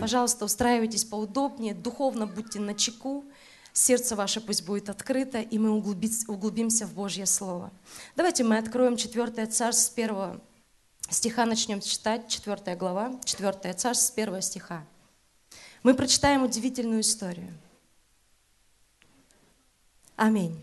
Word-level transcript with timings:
Пожалуйста, 0.00 0.44
устраивайтесь 0.44 1.04
поудобнее, 1.04 1.74
духовно 1.74 2.26
будьте 2.26 2.60
на 2.60 2.74
чеку, 2.74 3.24
сердце 3.72 4.14
ваше 4.14 4.40
пусть 4.40 4.64
будет 4.64 4.88
открыто, 4.88 5.40
и 5.40 5.58
мы 5.58 5.70
углубимся 5.70 6.86
в 6.86 6.94
Божье 6.94 7.26
Слово. 7.26 7.72
Давайте 8.14 8.44
мы 8.44 8.58
откроем 8.58 8.96
4 8.96 9.46
Царств 9.46 9.92
с 9.92 9.98
1 9.98 10.40
стиха, 11.08 11.46
начнем 11.46 11.80
читать, 11.80 12.28
4 12.28 12.76
глава, 12.76 13.12
4 13.24 13.74
Царств 13.74 14.06
с 14.06 14.10
1 14.16 14.42
стиха. 14.42 14.84
Мы 15.82 15.94
прочитаем 15.94 16.42
удивительную 16.42 17.02
историю. 17.02 17.52
Аминь. 20.16 20.58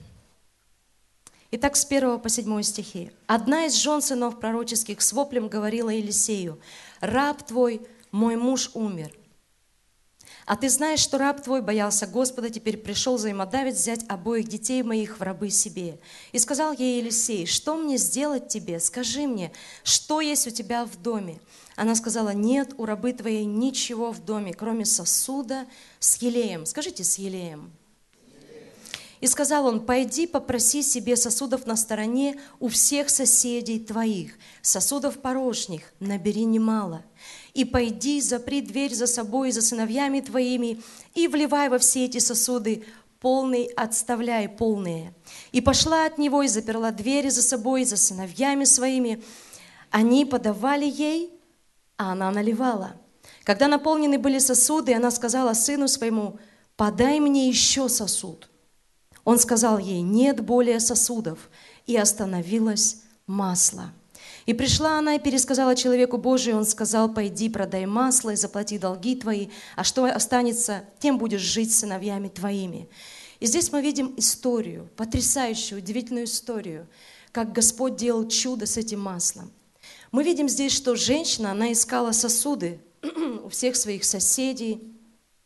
Итак, 1.51 1.75
с 1.75 1.85
1 1.85 2.19
по 2.19 2.29
7 2.29 2.63
стихи. 2.63 3.11
«Одна 3.27 3.65
из 3.67 3.75
жен 3.75 4.01
сынов 4.01 4.39
пророческих 4.39 5.01
с 5.01 5.13
воплем 5.13 5.47
говорила 5.47 5.89
Елисею, 5.89 6.59
«Раб 6.99 7.43
твой, 7.43 7.81
мой 8.11 8.35
муж 8.35 8.71
умер, 8.73 9.13
а 10.45 10.55
ты 10.55 10.69
знаешь, 10.69 10.99
что 10.99 11.17
раб 11.17 11.41
твой 11.41 11.61
боялся 11.61 12.05
Господа, 12.05 12.49
теперь 12.49 12.77
пришел 12.77 13.15
взаимодавить 13.15 13.75
взять 13.75 14.05
обоих 14.09 14.47
детей 14.47 14.83
моих 14.83 15.19
в 15.19 15.21
рабы 15.21 15.49
себе. 15.49 15.99
И 16.31 16.39
сказал 16.39 16.73
ей 16.73 16.99
Елисей, 16.99 17.45
что 17.45 17.75
мне 17.75 17.97
сделать 17.97 18.49
тебе? 18.49 18.79
Скажи 18.79 19.27
мне, 19.27 19.51
что 19.83 20.21
есть 20.21 20.47
у 20.47 20.49
тебя 20.49 20.85
в 20.85 21.01
доме? 21.01 21.39
Она 21.75 21.95
сказала, 21.95 22.29
нет 22.29 22.73
у 22.77 22.85
рабы 22.85 23.13
твоей 23.13 23.45
ничего 23.45 24.11
в 24.11 24.23
доме, 24.23 24.53
кроме 24.53 24.85
сосуда 24.85 25.65
с 25.99 26.21
елеем. 26.21 26.65
Скажите, 26.65 27.03
с 27.03 27.17
елеем. 27.17 27.71
И 29.21 29.27
сказал 29.27 29.65
он, 29.67 29.85
пойди 29.85 30.27
попроси 30.27 30.83
себе 30.83 31.15
сосудов 31.15 31.65
на 31.65 31.77
стороне 31.77 32.37
у 32.59 32.67
всех 32.67 33.09
соседей 33.09 33.79
твоих, 33.79 34.33
сосудов 34.61 35.19
порожних, 35.19 35.93
набери 36.01 36.43
немало 36.43 37.05
и 37.53 37.65
пойди, 37.65 38.19
запри 38.21 38.61
дверь 38.61 38.93
за 38.93 39.07
собой 39.07 39.49
и 39.49 39.51
за 39.51 39.61
сыновьями 39.61 40.21
твоими, 40.21 40.81
и 41.13 41.27
вливай 41.27 41.69
во 41.69 41.77
все 41.77 42.05
эти 42.05 42.17
сосуды 42.17 42.83
полный, 43.19 43.65
отставляй 43.77 44.49
полные. 44.49 45.13
И 45.51 45.61
пошла 45.61 46.05
от 46.05 46.17
него 46.17 46.43
и 46.43 46.47
заперла 46.47 46.91
двери 46.91 47.29
за 47.29 47.41
собой 47.41 47.83
и 47.83 47.85
за 47.85 47.95
сыновьями 47.95 48.65
своими. 48.65 49.23
Они 49.91 50.25
подавали 50.25 50.85
ей, 50.85 51.31
а 51.97 52.11
она 52.11 52.31
наливала. 52.31 52.95
Когда 53.43 53.67
наполнены 53.67 54.17
были 54.17 54.39
сосуды, 54.39 54.93
она 54.93 55.11
сказала 55.11 55.53
сыну 55.53 55.87
своему, 55.87 56.39
подай 56.75 57.19
мне 57.19 57.47
еще 57.47 57.87
сосуд. 57.87 58.49
Он 59.23 59.39
сказал 59.39 59.77
ей, 59.77 60.01
нет 60.01 60.41
более 60.41 60.79
сосудов, 60.79 61.49
и 61.85 61.95
остановилось 61.95 63.03
масло. 63.27 63.93
И 64.45 64.53
пришла 64.53 64.99
она 64.99 65.15
и 65.15 65.19
пересказала 65.19 65.75
человеку 65.75 66.17
Божию, 66.17 66.57
он 66.57 66.65
сказал, 66.65 67.13
пойди, 67.13 67.49
продай 67.49 67.85
масло 67.85 68.31
и 68.31 68.35
заплати 68.35 68.77
долги 68.77 69.15
твои, 69.15 69.47
а 69.75 69.83
что 69.83 70.05
останется, 70.05 70.83
тем 70.99 71.17
будешь 71.17 71.41
жить 71.41 71.73
сыновьями 71.73 72.27
твоими. 72.27 72.89
И 73.39 73.45
здесь 73.45 73.71
мы 73.71 73.81
видим 73.81 74.13
историю, 74.17 74.89
потрясающую, 74.95 75.79
удивительную 75.79 76.25
историю, 76.25 76.87
как 77.31 77.51
Господь 77.53 77.95
делал 77.95 78.27
чудо 78.27 78.65
с 78.65 78.77
этим 78.77 78.99
маслом. 78.99 79.51
Мы 80.11 80.23
видим 80.23 80.47
здесь, 80.47 80.73
что 80.73 80.95
женщина, 80.95 81.51
она 81.51 81.71
искала 81.71 82.11
сосуды 82.11 82.79
у 83.43 83.49
всех 83.49 83.75
своих 83.75 84.03
соседей, 84.03 84.92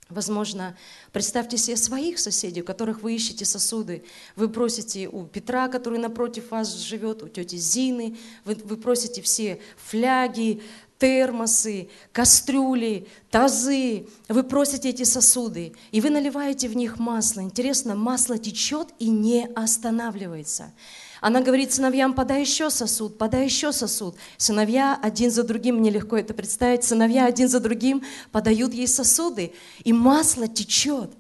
Возможно, 0.10 0.78
представьте 1.12 1.58
себе 1.58 1.76
своих 1.76 2.18
соседей, 2.20 2.62
у 2.62 2.66
которых 2.66 3.02
вы 3.02 3.16
ищете 3.16 3.44
сосуды. 3.44 4.06
Вы 4.38 4.48
просите 4.48 5.10
у 5.10 5.26
Петра, 5.26 5.68
который 5.68 6.00
напротив 6.00 6.52
вас 6.52 6.74
живет, 6.76 7.24
у 7.24 7.28
тети 7.28 7.58
Зины. 7.58 8.18
Вы, 8.46 8.56
вы 8.56 8.78
просите 8.78 9.22
все 9.22 9.60
фляги, 9.76 10.62
термосы, 10.98 11.90
кастрюли, 12.14 13.08
тазы. 13.30 14.08
Вы 14.30 14.44
просите 14.44 14.90
эти 14.90 15.04
сосуды, 15.04 15.74
и 15.92 16.00
вы 16.00 16.10
наливаете 16.10 16.70
в 16.70 16.76
них 16.78 17.00
масло. 17.00 17.42
Интересно, 17.42 17.96
масло 17.96 18.38
течет 18.38 18.88
и 19.00 19.10
не 19.10 19.46
останавливается. 19.56 20.74
Она 21.22 21.42
говорит 21.42 21.74
сыновьям, 21.74 22.14
подай 22.14 22.42
еще 22.42 22.70
сосуд, 22.70 23.18
подай 23.18 23.46
еще 23.46 23.72
сосуд. 23.72 24.16
Сыновья 24.38 25.00
один 25.02 25.32
за 25.32 25.44
другим, 25.44 25.78
мне 25.78 25.90
легко 25.90 26.18
это 26.18 26.34
представить, 26.34 26.84
сыновья 26.84 27.26
один 27.26 27.50
за 27.50 27.60
другим 27.60 28.04
подают 28.32 28.74
ей 28.74 28.88
сосуды, 28.88 29.54
и 29.84 29.94
масло 29.94 30.48
течет. 30.48 31.12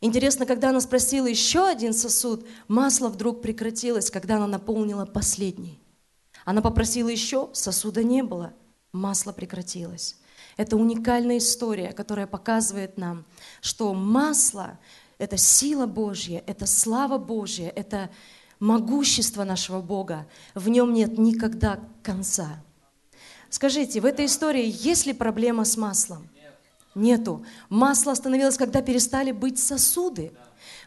Интересно, 0.00 0.46
когда 0.46 0.70
она 0.70 0.80
спросила 0.80 1.26
еще 1.26 1.66
один 1.66 1.92
сосуд, 1.92 2.46
масло 2.68 3.08
вдруг 3.08 3.42
прекратилось, 3.42 4.10
когда 4.10 4.36
она 4.36 4.46
наполнила 4.46 5.04
последний. 5.04 5.80
Она 6.44 6.62
попросила 6.62 7.08
еще, 7.08 7.50
сосуда 7.52 8.04
не 8.04 8.22
было, 8.22 8.52
масло 8.92 9.32
прекратилось. 9.32 10.16
Это 10.56 10.76
уникальная 10.76 11.38
история, 11.38 11.92
которая 11.92 12.26
показывает 12.26 12.96
нам, 12.96 13.24
что 13.60 13.92
масло– 13.92 14.78
это 15.18 15.36
сила 15.36 15.86
Божья, 15.86 16.42
это 16.46 16.66
слава 16.66 17.18
Божья, 17.18 17.72
это 17.74 18.10
могущество 18.60 19.44
нашего 19.44 19.80
Бога, 19.80 20.26
в 20.54 20.68
нем 20.68 20.92
нет 20.92 21.18
никогда 21.18 21.80
конца. 22.02 22.62
Скажите, 23.50 24.00
в 24.00 24.04
этой 24.04 24.26
истории 24.26 24.66
есть 24.66 25.06
ли 25.06 25.12
проблема 25.12 25.64
с 25.64 25.76
маслом? 25.76 26.28
Нету. 26.94 27.44
Масло 27.68 28.12
остановилось, 28.12 28.56
когда 28.56 28.82
перестали 28.82 29.30
быть 29.30 29.58
сосуды. 29.58 30.32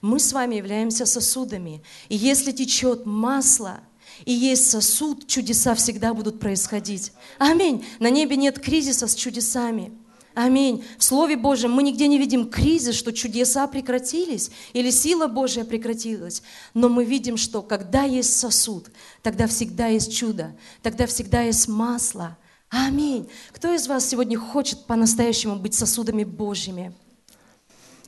Мы 0.01 0.19
с 0.19 0.33
вами 0.33 0.55
являемся 0.55 1.05
сосудами. 1.05 1.83
И 2.09 2.17
если 2.17 2.51
течет 2.51 3.05
масло, 3.05 3.79
и 4.25 4.33
есть 4.33 4.69
сосуд, 4.69 5.27
чудеса 5.27 5.73
всегда 5.75 6.13
будут 6.13 6.39
происходить. 6.39 7.13
Аминь. 7.39 7.85
На 7.99 8.09
небе 8.09 8.35
нет 8.35 8.59
кризиса 8.59 9.07
с 9.07 9.15
чудесами. 9.15 9.91
Аминь. 10.33 10.83
В 10.97 11.03
Слове 11.03 11.35
Божьем 11.35 11.71
мы 11.71 11.83
нигде 11.83 12.07
не 12.07 12.17
видим 12.17 12.49
кризис, 12.49 12.95
что 12.95 13.11
чудеса 13.11 13.67
прекратились 13.67 14.49
или 14.71 14.89
сила 14.89 15.27
Божья 15.27 15.65
прекратилась. 15.65 16.41
Но 16.73 16.87
мы 16.87 17.03
видим, 17.03 17.35
что 17.35 17.61
когда 17.61 18.03
есть 18.03 18.37
сосуд, 18.37 18.87
тогда 19.23 19.47
всегда 19.47 19.87
есть 19.87 20.15
чудо, 20.15 20.55
тогда 20.81 21.05
всегда 21.05 21.41
есть 21.41 21.67
масло. 21.67 22.37
Аминь. 22.69 23.29
Кто 23.51 23.73
из 23.73 23.87
вас 23.87 24.07
сегодня 24.07 24.39
хочет 24.39 24.85
по-настоящему 24.85 25.57
быть 25.57 25.73
сосудами 25.73 26.23
Божьими? 26.23 26.93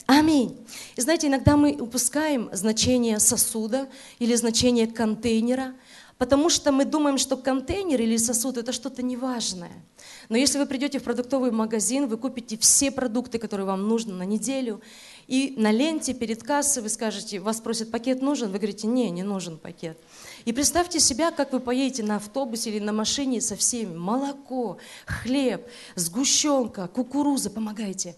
Аминь. 0.05 0.57
И 0.95 1.01
знаете, 1.01 1.28
иногда 1.28 1.57
мы 1.57 1.73
упускаем 1.73 2.50
значение 2.53 3.19
сосуда 3.19 3.90
или 4.19 4.34
значение 4.35 4.88
контейнера, 4.88 5.73
потому 6.17 6.50
что 6.50 6.72
мы 6.72 6.85
думаем, 6.85 7.17
что 7.17 7.35
контейнер 7.35 8.01
или 8.01 8.16
сосуд– 8.16 8.57
это 8.59 8.72
что-то 8.72 9.03
неважное– 9.03 9.73
но 10.29 10.38
если 10.38 10.57
вы 10.57 10.66
придете 10.66 11.00
в 11.00 11.03
продуктовый 11.03 11.51
магазин, 11.51 12.07
вы 12.07 12.17
купите 12.17 12.57
все 12.57 12.91
продукты, 12.91 13.39
которые 13.39 13.66
вам 13.66 13.88
нужны 13.88 14.13
на 14.13 14.23
неделю, 14.23 14.81
и 15.28 15.53
на 15.57 15.72
ленте 15.72 16.13
перед 16.13 16.44
кассой 16.44 16.84
вы 16.84 16.89
скажете, 16.89 17.39
вас 17.39 17.61
просят, 17.61 17.91
пакет 17.91 18.22
нужен? 18.22 18.51
Вы 18.51 18.57
говорите, 18.57 18.88
не, 18.88 19.09
не 19.09 19.23
нужен 19.23 19.57
пакет. 19.57 19.97
И 20.45 20.51
представьте 20.51 21.00
себя, 21.00 21.31
как 21.31 21.53
вы 21.53 21.59
поедете 21.59 22.03
на 22.03 22.17
автобусе 22.17 22.69
или 22.69 22.79
на 22.79 22.91
машине 22.91 23.39
со 23.39 23.56
всеми. 23.56 23.95
Молоко, 23.95 24.78
хлеб, 25.06 25.66
сгущенка, 25.95 26.88
кукуруза, 26.88 27.50
помогайте, 27.50 28.16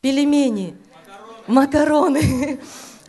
пельмени, 0.00 0.76
макароны. 1.46 2.20
макароны. 2.22 2.60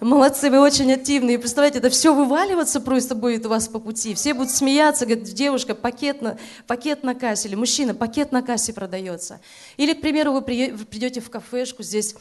Молодцы, 0.02 0.50
вы 0.50 0.60
очень 0.60 0.92
активные. 0.92 1.38
Представляете, 1.38 1.78
это 1.78 1.92
все 1.92 2.12
вываливаться 2.12 2.82
просто 2.82 3.14
будет 3.14 3.46
у 3.46 3.50
вас 3.50 3.68
по 3.68 3.80
пути. 3.80 4.16
Все 4.16 4.34
будут 4.34 4.50
смеяться, 4.50 5.06
говорят, 5.06 5.26
девушка, 5.26 5.76
пакет 5.76 6.24
на, 6.24 6.40
пакет 6.66 7.04
на 7.04 7.14
кассе, 7.14 7.48
или 7.48 7.54
мужчина, 7.54 7.94
пакет 7.94 8.32
на 8.32 8.42
кассе 8.42 8.74
продается. 8.74 9.42
Или, 9.78 9.94
к 9.94 10.02
примеру, 10.02 10.34
вы 10.34 10.42
придете 10.42 11.22
в 11.22 11.30
кафешку, 11.30 11.84
здесь 11.84 12.16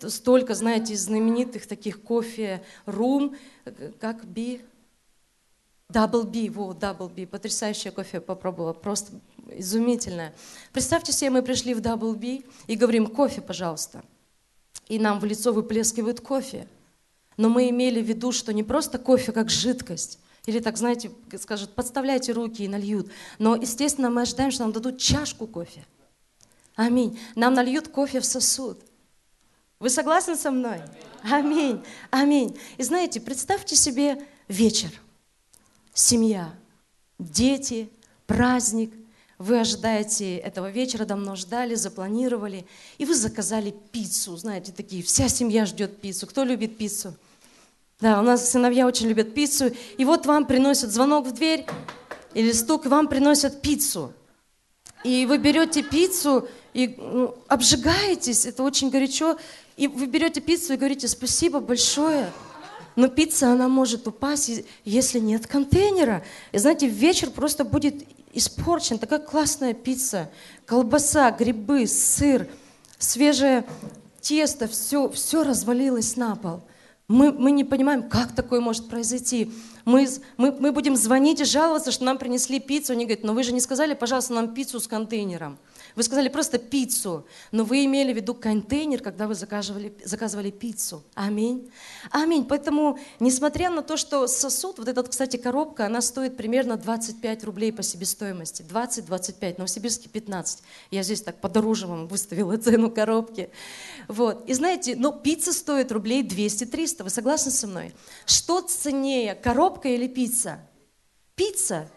столько, 0.00 0.54
знаете, 0.54 0.96
знаменитых 0.96 1.66
таких 1.66 2.00
кофе, 2.00 2.62
рум, 2.86 3.36
как 4.00 4.24
би, 4.24 4.62
Double 5.92 6.24
B, 6.24 6.50
вот, 6.50 6.78
Double 6.78 7.10
B, 7.14 7.26
потрясающее 7.26 7.92
кофе 7.92 8.22
попробовала, 8.22 8.72
просто 8.72 9.12
изумительное. 9.50 10.34
Представьте 10.72 11.12
себе, 11.12 11.28
мы 11.28 11.42
пришли 11.42 11.74
в 11.74 11.80
Double 11.80 12.14
B 12.14 12.44
и 12.68 12.74
говорим, 12.74 13.06
кофе, 13.06 13.42
пожалуйста. 13.42 14.02
И 14.88 14.98
нам 14.98 15.20
в 15.20 15.26
лицо 15.26 15.52
выплескивают 15.52 16.22
кофе 16.22 16.66
но 17.38 17.48
мы 17.48 17.70
имели 17.70 18.02
в 18.02 18.06
виду, 18.06 18.32
что 18.32 18.52
не 18.52 18.62
просто 18.62 18.98
кофе 18.98 19.32
как 19.32 19.48
жидкость, 19.48 20.18
или 20.44 20.60
так, 20.60 20.76
знаете, 20.76 21.10
скажут, 21.40 21.74
подставляйте 21.74 22.32
руки 22.32 22.64
и 22.64 22.68
нальют. 22.68 23.10
Но, 23.38 23.54
естественно, 23.54 24.10
мы 24.10 24.22
ожидаем, 24.22 24.50
что 24.50 24.64
нам 24.64 24.72
дадут 24.72 24.98
чашку 24.98 25.46
кофе. 25.46 25.86
Аминь. 26.74 27.18
Нам 27.34 27.54
нальют 27.54 27.88
кофе 27.88 28.20
в 28.20 28.24
сосуд. 28.24 28.80
Вы 29.78 29.90
согласны 29.90 30.36
со 30.36 30.50
мной? 30.50 30.80
Аминь. 31.22 31.82
Аминь. 32.10 32.58
И 32.78 32.82
знаете, 32.82 33.20
представьте 33.20 33.76
себе 33.76 34.26
вечер. 34.48 34.90
Семья, 35.92 36.52
дети, 37.18 37.90
праздник. 38.26 38.92
вы 39.38 39.60
ожидаете 39.60 40.36
этого 40.36 40.70
вечера, 40.70 41.04
давно 41.04 41.36
ждали, 41.36 41.74
запланировали, 41.74 42.66
и 42.98 43.04
вы 43.04 43.14
заказали 43.14 43.74
пиццу, 43.92 44.36
знаете, 44.36 44.72
такие, 44.72 45.02
вся 45.02 45.28
семья 45.28 45.64
ждет 45.64 46.00
пиццу. 46.00 46.26
Кто 46.26 46.42
любит 46.42 46.76
пиццу? 46.76 47.14
Да, 48.00 48.20
у 48.20 48.22
нас 48.22 48.48
сыновья 48.48 48.86
очень 48.86 49.08
любят 49.08 49.34
пиццу, 49.34 49.72
и 49.96 50.04
вот 50.04 50.24
вам 50.24 50.46
приносят 50.46 50.92
звонок 50.92 51.26
в 51.26 51.32
дверь 51.32 51.66
или 52.32 52.52
стук, 52.52 52.86
вам 52.86 53.08
приносят 53.08 53.60
пиццу. 53.60 54.12
И 55.02 55.26
вы 55.26 55.38
берете 55.38 55.82
пиццу 55.82 56.48
и 56.74 56.94
ну, 56.96 57.34
обжигаетесь, 57.48 58.46
это 58.46 58.62
очень 58.62 58.90
горячо, 58.90 59.36
и 59.76 59.88
вы 59.88 60.06
берете 60.06 60.40
пиццу 60.40 60.74
и 60.74 60.76
говорите 60.76 61.08
спасибо 61.08 61.58
большое. 61.58 62.30
Но 62.94 63.08
пицца, 63.08 63.50
она 63.50 63.66
может 63.66 64.06
упасть, 64.06 64.64
если 64.84 65.18
нет 65.18 65.48
контейнера. 65.48 66.24
И 66.52 66.58
знаете, 66.58 66.86
вечер 66.86 67.30
просто 67.30 67.64
будет 67.64 68.04
испорчен. 68.32 68.98
Такая 68.98 69.18
классная 69.18 69.74
пицца, 69.74 70.30
колбаса, 70.66 71.32
грибы, 71.32 71.88
сыр, 71.88 72.48
свежее 72.98 73.64
тесто, 74.20 74.68
все, 74.68 75.08
все 75.10 75.42
развалилось 75.42 76.16
на 76.16 76.36
пол. 76.36 76.60
Мы, 77.08 77.32
мы 77.32 77.52
не 77.52 77.64
понимаем, 77.64 78.06
как 78.06 78.34
такое 78.34 78.60
может 78.60 78.88
произойти. 78.88 79.50
Мы, 79.86 80.06
мы, 80.36 80.52
мы 80.52 80.72
будем 80.72 80.94
звонить 80.94 81.40
и 81.40 81.44
жаловаться, 81.44 81.90
что 81.90 82.04
нам 82.04 82.18
принесли 82.18 82.60
пиццу. 82.60 82.92
Они 82.92 83.06
говорят, 83.06 83.24
но 83.24 83.32
вы 83.32 83.42
же 83.42 83.52
не 83.52 83.60
сказали, 83.60 83.94
пожалуйста, 83.94 84.34
нам 84.34 84.52
пиццу 84.52 84.78
с 84.78 84.86
контейнером. 84.86 85.58
Вы 85.98 86.04
сказали 86.04 86.28
просто 86.28 86.58
пиццу, 86.58 87.26
но 87.50 87.64
вы 87.64 87.84
имели 87.84 88.12
в 88.12 88.16
виду 88.16 88.32
контейнер, 88.32 89.02
когда 89.02 89.26
вы 89.26 89.34
заказывали, 89.34 89.92
заказывали 90.04 90.52
пиццу. 90.52 91.02
Аминь. 91.14 91.72
Аминь. 92.12 92.44
Поэтому, 92.44 93.00
несмотря 93.18 93.68
на 93.68 93.82
то, 93.82 93.96
что 93.96 94.28
сосуд, 94.28 94.78
вот 94.78 94.86
эта, 94.86 95.02
кстати, 95.02 95.38
коробка, 95.38 95.86
она 95.86 96.00
стоит 96.00 96.36
примерно 96.36 96.76
25 96.76 97.42
рублей 97.42 97.72
по 97.72 97.82
себестоимости. 97.82 98.62
20-25, 98.62 99.54
Новосибирске 99.58 100.08
15. 100.08 100.62
Я 100.92 101.02
здесь 101.02 101.20
так 101.20 101.40
подороже 101.40 101.88
вам 101.88 102.06
выставила 102.06 102.56
цену 102.58 102.92
коробки. 102.92 103.50
Вот. 104.06 104.48
И 104.48 104.54
знаете, 104.54 104.94
но 104.94 105.10
пицца 105.10 105.52
стоит 105.52 105.90
рублей 105.90 106.22
200-300. 106.22 107.02
Вы 107.02 107.10
согласны 107.10 107.50
со 107.50 107.66
мной? 107.66 107.92
Что 108.24 108.60
ценнее, 108.60 109.34
коробка 109.34 109.88
или 109.88 110.06
пицца? 110.06 110.60
Пицца 111.34 111.88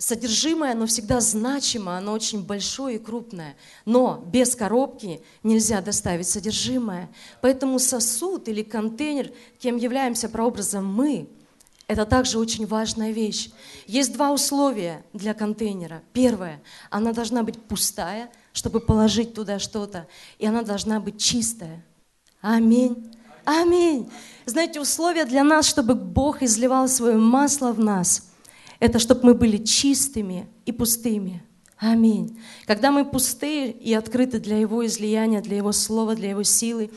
содержимое, 0.00 0.72
оно 0.72 0.86
всегда 0.86 1.20
значимо, 1.20 1.96
оно 1.96 2.12
очень 2.12 2.42
большое 2.42 2.96
и 2.96 2.98
крупное. 2.98 3.54
Но 3.84 4.24
без 4.32 4.56
коробки 4.56 5.20
нельзя 5.42 5.82
доставить 5.82 6.26
содержимое. 6.26 7.10
Поэтому 7.42 7.78
сосуд 7.78 8.48
или 8.48 8.62
контейнер, 8.62 9.30
кем 9.58 9.76
являемся 9.76 10.28
прообразом 10.30 10.86
мы, 10.86 11.28
это 11.86 12.06
также 12.06 12.38
очень 12.38 12.66
важная 12.66 13.12
вещь. 13.12 13.50
Есть 13.86 14.14
два 14.14 14.32
условия 14.32 15.04
для 15.12 15.34
контейнера. 15.34 16.02
Первое, 16.14 16.62
она 16.88 17.12
должна 17.12 17.42
быть 17.42 17.60
пустая, 17.60 18.30
чтобы 18.54 18.80
положить 18.80 19.34
туда 19.34 19.58
что-то, 19.58 20.06
и 20.38 20.46
она 20.46 20.62
должна 20.62 20.98
быть 20.98 21.20
чистая. 21.20 21.84
Аминь. 22.40 23.12
Аминь. 23.44 24.10
Знаете, 24.46 24.80
условия 24.80 25.26
для 25.26 25.44
нас, 25.44 25.66
чтобы 25.66 25.94
Бог 25.94 26.42
изливал 26.42 26.88
свое 26.88 27.16
масло 27.18 27.72
в 27.72 27.80
нас– 27.80 28.28
это 28.80 28.98
чтобы 28.98 29.26
мы 29.26 29.34
были 29.34 29.58
чистыми 29.58 30.48
и 30.66 30.72
пустыми. 30.72 31.42
Аминь. 31.78 32.38
Когда 32.66 32.90
мы 32.90 33.04
пустые 33.04 33.70
и 33.70 33.94
открыты 33.94 34.38
для 34.38 34.58
Его 34.58 34.84
излияния, 34.84 35.40
для 35.40 35.56
Его 35.58 35.72
слова, 35.72 36.14
для 36.14 36.30
Его 36.30 36.42
силы, 36.42 36.90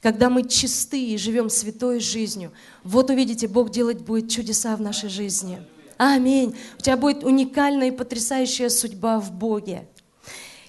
когда 0.00 0.30
мы 0.30 0.48
чисты 0.48 1.04
и 1.04 1.16
живем 1.16 1.50
святой 1.50 2.00
жизнью, 2.00 2.52
вот 2.82 3.10
увидите, 3.10 3.48
Бог 3.48 3.70
делать 3.70 4.00
будет 4.00 4.30
чудеса 4.30 4.76
в 4.76 4.80
нашей 4.80 5.08
жизни. 5.08 5.60
Аминь. 5.96 6.56
У 6.78 6.82
тебя 6.82 6.96
будет 6.96 7.24
уникальная 7.24 7.88
и 7.88 7.96
потрясающая 7.96 8.68
судьба 8.68 9.20
в 9.20 9.32
Боге. 9.32 9.86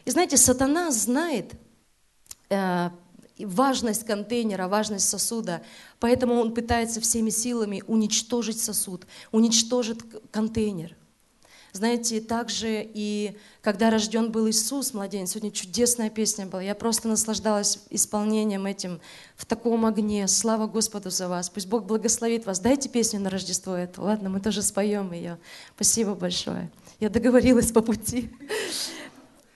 И 0.05 0.11
знаете, 0.11 0.37
сатана 0.37 0.91
знает 0.91 1.53
э, 2.49 2.89
важность 3.39 4.05
контейнера, 4.05 4.67
важность 4.67 5.09
сосуда. 5.09 5.61
Поэтому 5.99 6.35
он 6.35 6.53
пытается 6.53 7.01
всеми 7.01 7.29
силами 7.29 7.83
уничтожить 7.87 8.59
сосуд, 8.59 9.05
уничтожить 9.31 9.99
контейнер. 10.31 10.95
Знаете, 11.73 12.21
также 12.21 12.87
и 12.93 13.35
когда 13.63 13.89
рожден 13.89 14.31
был 14.31 14.47
Иисус, 14.47 14.93
младенец, 14.93 15.31
сегодня 15.31 15.49
чудесная 15.49 16.11
песня 16.11 16.45
была. 16.45 16.61
Я 16.61 16.75
просто 16.75 17.07
наслаждалась 17.07 17.79
исполнением 17.89 18.67
этим 18.67 19.01
в 19.35 19.47
таком 19.47 19.83
огне. 19.87 20.27
Слава 20.27 20.67
Господу 20.67 21.09
за 21.09 21.27
вас. 21.27 21.49
Пусть 21.49 21.65
Бог 21.65 21.85
благословит 21.85 22.45
вас. 22.45 22.59
Дайте 22.59 22.89
песню 22.89 23.19
на 23.19 23.31
Рождество 23.31 23.75
эту. 23.75 24.03
Ладно, 24.03 24.29
мы 24.29 24.39
тоже 24.39 24.61
споем 24.61 25.11
ее. 25.13 25.39
Спасибо 25.75 26.13
большое. 26.13 26.69
Я 26.99 27.09
договорилась 27.09 27.71
по 27.71 27.81
пути. 27.81 28.29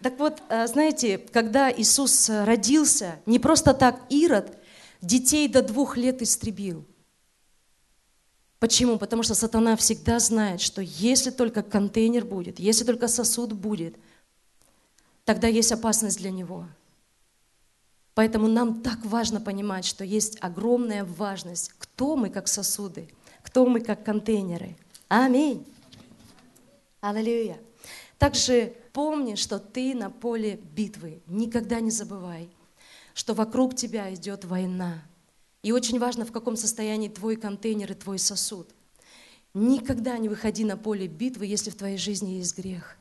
Так 0.08 0.20
вот, 0.20 0.42
э, 0.48 0.68
знаете, 0.68 1.18
когда 1.18 1.70
Иисус 1.70 2.30
родился, 2.30 3.20
не 3.26 3.40
просто 3.40 3.74
так 3.74 4.00
Ирод 4.08 4.58
детей 5.02 5.50
до 5.50 5.62
двух 5.62 5.98
лет 5.98 6.22
истребил. 6.22 6.86
Почему? 8.58 8.98
Потому 8.98 9.24
что 9.24 9.36
сатана 9.36 9.76
всегда 9.76 10.20
знает, 10.20 10.62
что 10.62 10.82
если 10.82 11.30
только 11.30 11.62
контейнер 11.62 12.24
будет, 12.24 12.58
если 12.58 12.86
только 12.86 13.10
сосуд 13.10 13.52
будет, 13.52 13.98
тогда 15.26 15.50
есть 15.50 15.74
опасность 15.74 16.20
для 16.20 16.32
него. 16.32 16.68
Поэтому 18.14 18.48
нам 18.48 18.82
так 18.82 19.04
важно 19.04 19.42
понимать, 19.42 19.84
что 19.84 20.06
есть 20.06 20.38
огромная 20.40 21.04
важность, 21.04 21.74
кто 21.80 22.16
мы 22.16 22.30
как 22.30 22.48
сосуды, 22.48 23.10
кто 23.44 23.66
мы 23.66 23.82
как 23.82 24.06
контейнеры. 24.06 24.78
Аминь. 25.10 25.68
Аллилуйя. 27.02 27.58
Также 28.18 28.74
помни, 28.94 29.36
что 29.36 29.60
ты 29.60 29.94
на 29.94 30.10
поле 30.10 30.56
битвы. 30.56 31.22
Никогда 31.28 31.80
не 31.80 31.92
забывай, 31.92 32.50
что 33.14 33.34
вокруг 33.34 33.76
тебя 33.76 34.14
идет 34.14 34.46
война. 34.46 35.04
И 35.62 35.72
очень 35.72 36.00
важно, 36.00 36.26
в 36.26 36.32
каком 36.32 36.56
состоянии 36.56 37.10
твой 37.10 37.36
контейнер 37.36 37.92
и 37.92 37.96
твой 37.96 38.20
сосуд. 38.20 38.70
Никогда 39.54 40.18
не 40.18 40.30
выходи 40.30 40.64
на 40.66 40.78
поле 40.78 41.08
битвы, 41.08 41.46
если 41.46 41.70
в 41.70 41.76
твоей 41.76 41.98
жизни 41.98 42.34
есть 42.34 42.58
грех. 42.58 42.98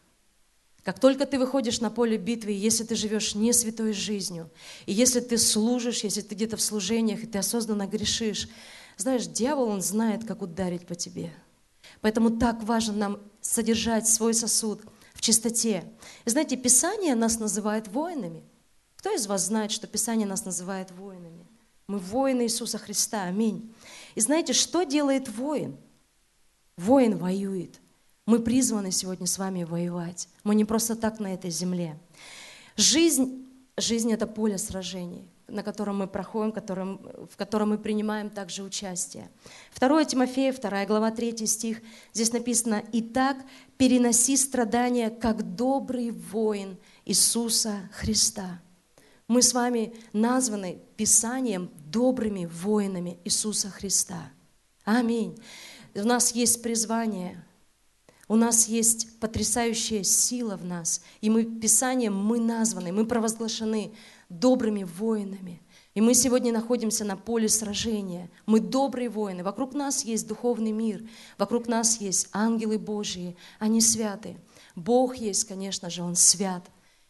Как 0.82 1.00
только 1.00 1.26
ты 1.26 1.38
выходишь 1.38 1.80
на 1.80 1.90
поле 1.90 2.16
битвы, 2.16 2.52
если 2.52 2.84
ты 2.84 2.94
живешь 2.94 3.34
не 3.34 3.52
святой 3.52 3.92
жизнью, 3.92 4.50
и 4.86 4.92
если 4.92 5.20
ты 5.20 5.36
служишь, 5.36 6.04
если 6.04 6.20
ты 6.20 6.34
где-то 6.34 6.56
в 6.56 6.62
служениях, 6.62 7.24
и 7.24 7.26
ты 7.26 7.38
осознанно 7.38 7.86
грешишь, 7.86 8.48
знаешь, 8.96 9.26
дьявол, 9.26 9.68
он 9.68 9.82
знает, 9.82 10.24
как 10.24 10.42
ударить 10.42 10.86
по 10.86 10.94
тебе. 10.94 11.32
Поэтому 12.00 12.38
так 12.38 12.62
важно 12.62 12.94
нам 12.94 13.20
содержать 13.40 14.06
свой 14.06 14.34
сосуд– 14.34 14.82
в 15.16 15.20
чистоте. 15.22 15.84
И 16.24 16.30
знаете, 16.30 16.56
Писание 16.56 17.14
нас 17.14 17.40
называет 17.40 17.88
воинами. 17.88 18.44
Кто 18.96 19.14
из 19.14 19.26
вас 19.26 19.46
знает, 19.46 19.72
что 19.72 19.86
Писание 19.86 20.26
нас 20.26 20.44
называет 20.44 20.90
воинами? 20.92 21.46
Мы 21.86 21.98
воины 21.98 22.42
Иисуса 22.42 22.78
Христа. 22.78 23.24
Аминь. 23.24 23.74
И 24.14 24.20
знаете, 24.20 24.52
что 24.52 24.82
делает 24.82 25.28
воин? 25.28 25.76
Воин 26.76 27.16
воюет. 27.16 27.80
Мы 28.26 28.40
призваны 28.40 28.90
сегодня 28.90 29.26
с 29.26 29.38
вами 29.38 29.64
воевать. 29.64 30.28
Мы 30.44 30.54
не 30.54 30.64
просто 30.64 30.96
так 30.96 31.20
на 31.20 31.32
этой 31.32 31.50
земле. 31.50 31.98
Жизнь, 32.76 33.46
жизнь– 33.76 34.12
это 34.12 34.26
поле 34.26 34.58
сражений 34.58 35.28
на 35.48 35.62
котором 35.62 35.98
мы 35.98 36.06
проходим, 36.06 36.52
которым, 36.52 37.00
в 37.30 37.36
котором 37.36 37.70
мы 37.70 37.78
принимаем 37.78 38.30
также 38.30 38.62
участие. 38.62 39.30
2 39.78 40.04
Тимофея, 40.04 40.52
2 40.52 40.86
глава, 40.86 41.10
3 41.10 41.46
стих, 41.46 41.82
здесь 42.12 42.32
написано, 42.32 42.82
«Итак, 42.92 43.36
переноси 43.76 44.36
страдания, 44.36 45.10
как 45.10 45.54
добрый 45.54 46.10
воин 46.10 46.76
Иисуса 47.04 47.88
Христа». 47.92 48.60
Мы 49.28 49.42
с 49.42 49.54
вами 49.54 49.92
названы 50.12 50.78
Писанием 50.96 51.70
добрыми 51.90 52.46
воинами 52.46 53.18
Иисуса 53.24 53.70
Христа. 53.70 54.30
Аминь. 54.84 55.36
У 55.96 56.04
нас 56.04 56.32
есть 56.32 56.62
призвание, 56.62 57.44
у 58.28 58.36
нас 58.36 58.68
есть 58.68 59.18
потрясающая 59.18 60.04
сила 60.04 60.56
в 60.56 60.64
нас, 60.64 61.02
и 61.20 61.30
мы 61.30 61.44
Писанием 61.44 62.16
мы 62.16 62.38
названы, 62.38 62.92
мы 62.92 63.04
провозглашены 63.04 63.92
добрыми 64.28 64.84
воинами. 64.84 65.62
И 65.94 66.00
мы 66.00 66.14
сегодня 66.14 66.52
находимся 66.52 67.04
на 67.04 67.16
поле 67.16 67.48
сражения. 67.48 68.30
Мы 68.44 68.60
добрые 68.60 69.08
воины. 69.08 69.42
Вокруг 69.42 69.72
нас 69.72 70.04
есть 70.04 70.26
духовный 70.26 70.72
мир. 70.72 71.08
Вокруг 71.38 71.68
нас 71.68 72.00
есть 72.00 72.28
ангелы 72.32 72.78
Божьи. 72.78 73.36
Они 73.58 73.80
святы. 73.80 74.36
Бог 74.74 75.16
есть, 75.16 75.44
конечно 75.44 75.88
же, 75.88 76.02
Он 76.02 76.14
свят. 76.14 76.64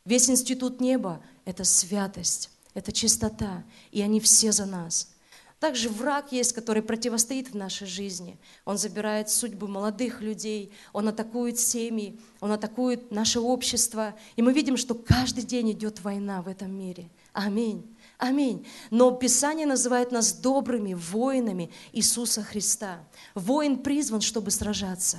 Весь 0.04 0.30
институт 0.30 0.80
неба– 0.80 1.20
это 1.44 1.64
святость, 1.64 2.50
это 2.75 2.92
чистота. 2.92 3.64
И 3.90 4.00
они 4.02 4.20
все 4.20 4.52
за 4.52 4.66
нас. 4.66 5.08
Также 5.58 5.88
враг 5.88 6.32
есть, 6.32 6.52
который 6.52 6.82
противостоит 6.82 7.50
в 7.50 7.54
нашей 7.54 7.86
жизни. 7.86 8.38
Он 8.66 8.76
забирает 8.76 9.30
судьбы 9.30 9.68
молодых 9.68 10.20
людей, 10.20 10.70
он 10.92 11.08
атакует 11.08 11.58
семьи, 11.58 12.20
он 12.40 12.52
атакует 12.52 13.10
наше 13.10 13.40
общество. 13.40 14.14
И 14.36 14.42
мы 14.42 14.52
видим, 14.52 14.76
что 14.76 14.94
каждый 14.94 15.44
день 15.44 15.72
идет 15.72 16.02
война 16.02 16.42
в 16.42 16.48
этом 16.48 16.76
мире. 16.76 17.08
Аминь. 17.32 17.96
Аминь. 18.18 18.66
Но 18.90 19.10
Писание 19.12 19.66
называет 19.66 20.12
нас 20.12 20.32
добрыми 20.34 20.94
воинами 20.94 21.70
Иисуса 21.92 22.42
Христа. 22.42 23.00
Воин 23.34 23.78
призван, 23.78 24.20
чтобы 24.20 24.50
сражаться. 24.50 25.18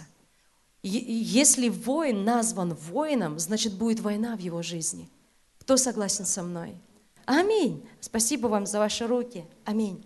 Если 0.84 1.70
воин 1.70 2.24
назван 2.24 2.76
воином, 2.76 3.40
значит 3.40 3.74
будет 3.74 4.00
война 4.00 4.36
в 4.36 4.40
его 4.40 4.62
жизни. 4.62 5.10
Кто 5.60 5.78
согласен 5.78 6.26
со 6.26 6.44
мной? 6.44 6.76
Аминь. 7.26 7.84
Спасибо 8.00 8.48
вам 8.48 8.66
за 8.66 8.80
ваши 8.80 9.06
руки. 9.06 9.44
Аминь. 9.66 10.04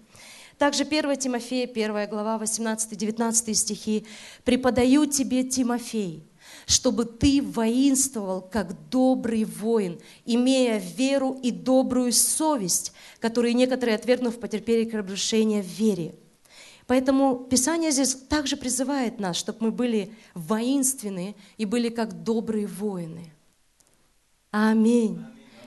Также 0.62 0.84
1 0.84 1.16
Тимофея, 1.18 1.68
1 1.68 2.08
глава, 2.08 2.38
18-19 2.40 3.56
стихи. 3.56 4.06
«Преподаю 4.44 5.08
тебе, 5.08 5.44
Тимофей, 5.44 6.24
чтобы 6.68 7.06
ты 7.06 7.42
воинствовал, 7.42 8.42
как 8.42 8.76
добрый 8.92 9.44
воин, 9.44 10.00
имея 10.24 10.78
веру 10.78 11.36
и 11.42 11.50
добрую 11.50 12.14
совесть, 12.14 12.94
которые 13.20 13.56
некоторые, 13.56 13.96
отвергнув, 13.96 14.40
потерпели 14.40 14.88
разрушение 14.88 15.64
в 15.64 15.66
вере. 15.66 16.14
Поэтому 16.86 17.38
Писание 17.38 17.90
здесь 17.90 18.14
также 18.14 18.56
призывает 18.56 19.20
нас, 19.20 19.38
чтобы 19.38 19.58
мы 19.62 19.72
были 19.72 20.14
воинственны 20.36 21.36
и 21.58 21.66
были 21.66 21.90
как 21.90 22.22
добрые 22.22 22.68
воины. 22.68 23.34
Аминь. 24.52 25.26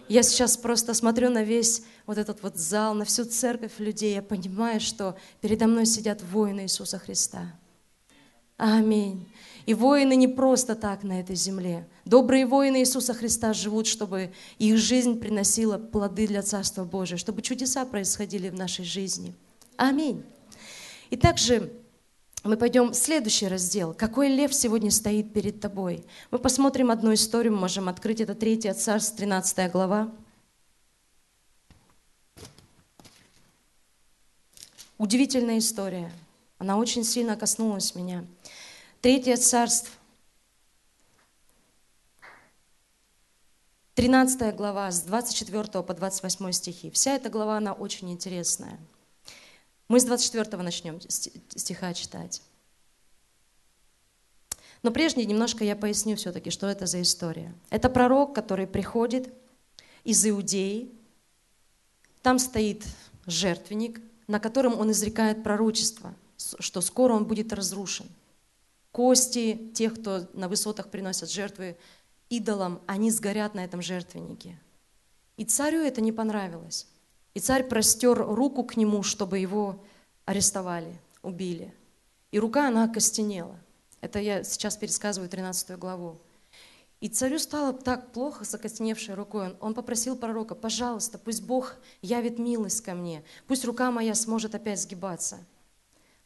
Я 0.09 0.23
сейчас 0.23 0.57
просто 0.57 0.95
смотрю 0.95 1.31
на 1.31 1.43
весь 1.43 1.83
вот 2.07 2.19
этот 2.19 2.43
вот 2.43 2.57
зал, 2.57 2.95
на 2.95 3.05
всю 3.05 3.25
церковь 3.25 3.79
людей. 3.79 4.15
Я 4.15 4.23
понимаю, 4.23 4.81
что 4.81 5.17
передо 5.41 5.67
мной 5.67 5.87
сидят 5.87 6.23
воины 6.23 6.63
Иисуса 6.63 6.99
Христа. 6.99 7.55
Аминь. 8.57 9.29
И 9.67 9.75
воины 9.75 10.15
не 10.15 10.29
просто 10.29 10.75
так 10.75 11.03
на 11.03 11.21
этой 11.21 11.37
земле. 11.37 11.89
Добрые 12.05 12.47
воины 12.47 12.81
Иисуса 12.81 13.15
Христа 13.15 13.53
живут, 13.55 13.87
чтобы 13.87 14.33
их 14.59 14.77
жизнь 14.77 15.19
приносила 15.19 15.79
плоды 15.79 16.27
для 16.27 16.43
Царства 16.43 16.85
Божия, 16.85 17.17
чтобы 17.17 17.43
чудеса 17.43 17.85
происходили 17.87 18.51
в 18.51 18.55
нашей 18.55 18.85
жизни. 18.85 19.35
Аминь. 19.77 20.23
И 21.11 21.17
также 21.17 21.73
мы 22.45 22.59
пойдем 22.59 22.91
в 22.91 22.95
следующий 22.95 23.49
раздел. 23.49 23.95
Какой 23.95 24.29
лев 24.29 24.55
сегодня 24.55 24.91
стоит 24.91 25.33
перед 25.33 25.61
тобой? 25.61 26.05
Мы 26.31 26.39
посмотрим 26.39 26.91
одну 26.91 27.15
историю, 27.15 27.55
мы 27.55 27.61
можем 27.61 27.89
открыть 27.89 28.21
это 28.21 28.35
3 28.35 28.73
Царств, 28.75 29.17
13 29.17 29.73
глава. 29.73 30.13
Удивительная 35.05 35.59
история. 35.59 36.11
Она 36.57 36.79
очень 36.79 37.05
сильно 37.05 37.37
коснулась 37.37 37.95
меня. 37.95 38.25
Третье 39.03 39.37
царство, 39.37 39.93
13 43.97 44.57
глава, 44.57 44.91
с 44.91 45.03
24 45.03 45.83
по 45.83 45.93
28 45.93 46.53
стихи. 46.53 46.91
Вся 46.91 47.17
эта 47.17 47.29
глава, 47.29 47.59
она 47.59 47.75
очень 47.75 48.11
интересная. 48.11 48.81
Мы 49.89 50.01
с 50.01 50.05
24 50.05 50.57
начнем 50.63 50.99
стиха 51.03 51.93
читать. 51.93 52.41
Но 54.83 54.91
прежде 54.91 55.27
немножко 55.27 55.65
я 55.65 55.77
поясню 55.77 56.17
все-таки, 56.17 56.49
что 56.49 56.67
это 56.67 56.87
за 56.87 57.03
история. 57.03 57.55
Это 57.69 57.91
пророк, 57.91 58.35
который 58.35 58.67
приходит 58.67 59.31
из 60.03 60.27
Иудеи. 60.27 60.91
Там 62.23 62.39
стоит 62.39 62.87
жертвенник, 63.27 64.01
на 64.27 64.41
котором 64.41 64.79
он 64.79 64.91
изрекает 64.91 65.43
пророчество, 65.43 66.15
что 66.37 66.81
скоро 66.81 67.15
он 67.15 67.25
будет 67.25 67.53
разрушен– 67.53 68.07
кости 68.95 69.73
тех, 69.75 69.95
кто 69.95 70.29
на 70.35 70.49
высотах 70.49 70.89
приносят 70.89 71.29
жертвы 71.29 71.77
идолам, 72.31 72.81
они 72.87 73.11
сгорят 73.11 73.53
на 73.57 73.65
этом 73.65 73.83
жертвеннике. 73.83 74.57
И 75.37 75.45
царю 75.45 75.81
это 75.81 76.01
не 76.01 76.13
понравилось. 76.13 76.87
И 77.35 77.41
царь 77.41 77.65
простер 77.65 78.17
руку 78.17 78.63
к 78.63 78.77
нему, 78.77 79.03
чтобы 79.03 79.41
его 79.41 79.83
арестовали, 80.27 81.01
убили. 81.23 81.75
И 82.31 82.39
рука, 82.39 82.69
она 82.69 82.85
окостенела. 82.85 83.59
Это 84.01 84.21
я 84.21 84.45
сейчас 84.45 84.77
пересказываю 84.77 85.29
13 85.29 85.77
главу. 85.77 86.21
И 87.05 87.09
царю 87.11 87.39
стало 87.39 87.75
так 87.75 88.13
плохо 88.13 88.47
с 88.47 88.55
окостеневшей 88.55 89.13
рукой. 89.13 89.49
Он, 89.49 89.57
он 89.61 89.75
попросил 89.75 90.17
пророка, 90.17 90.55
пожалуйста, 90.55 91.19
пусть 91.19 91.43
Бог 91.43 91.77
явит 92.01 92.39
милость 92.39 92.81
ко 92.81 92.95
мне, 92.95 93.23
пусть 93.47 93.67
рука 93.67 93.91
моя 93.91 94.15
сможет 94.15 94.55
опять 94.55 94.81
сгибаться. 94.81 95.37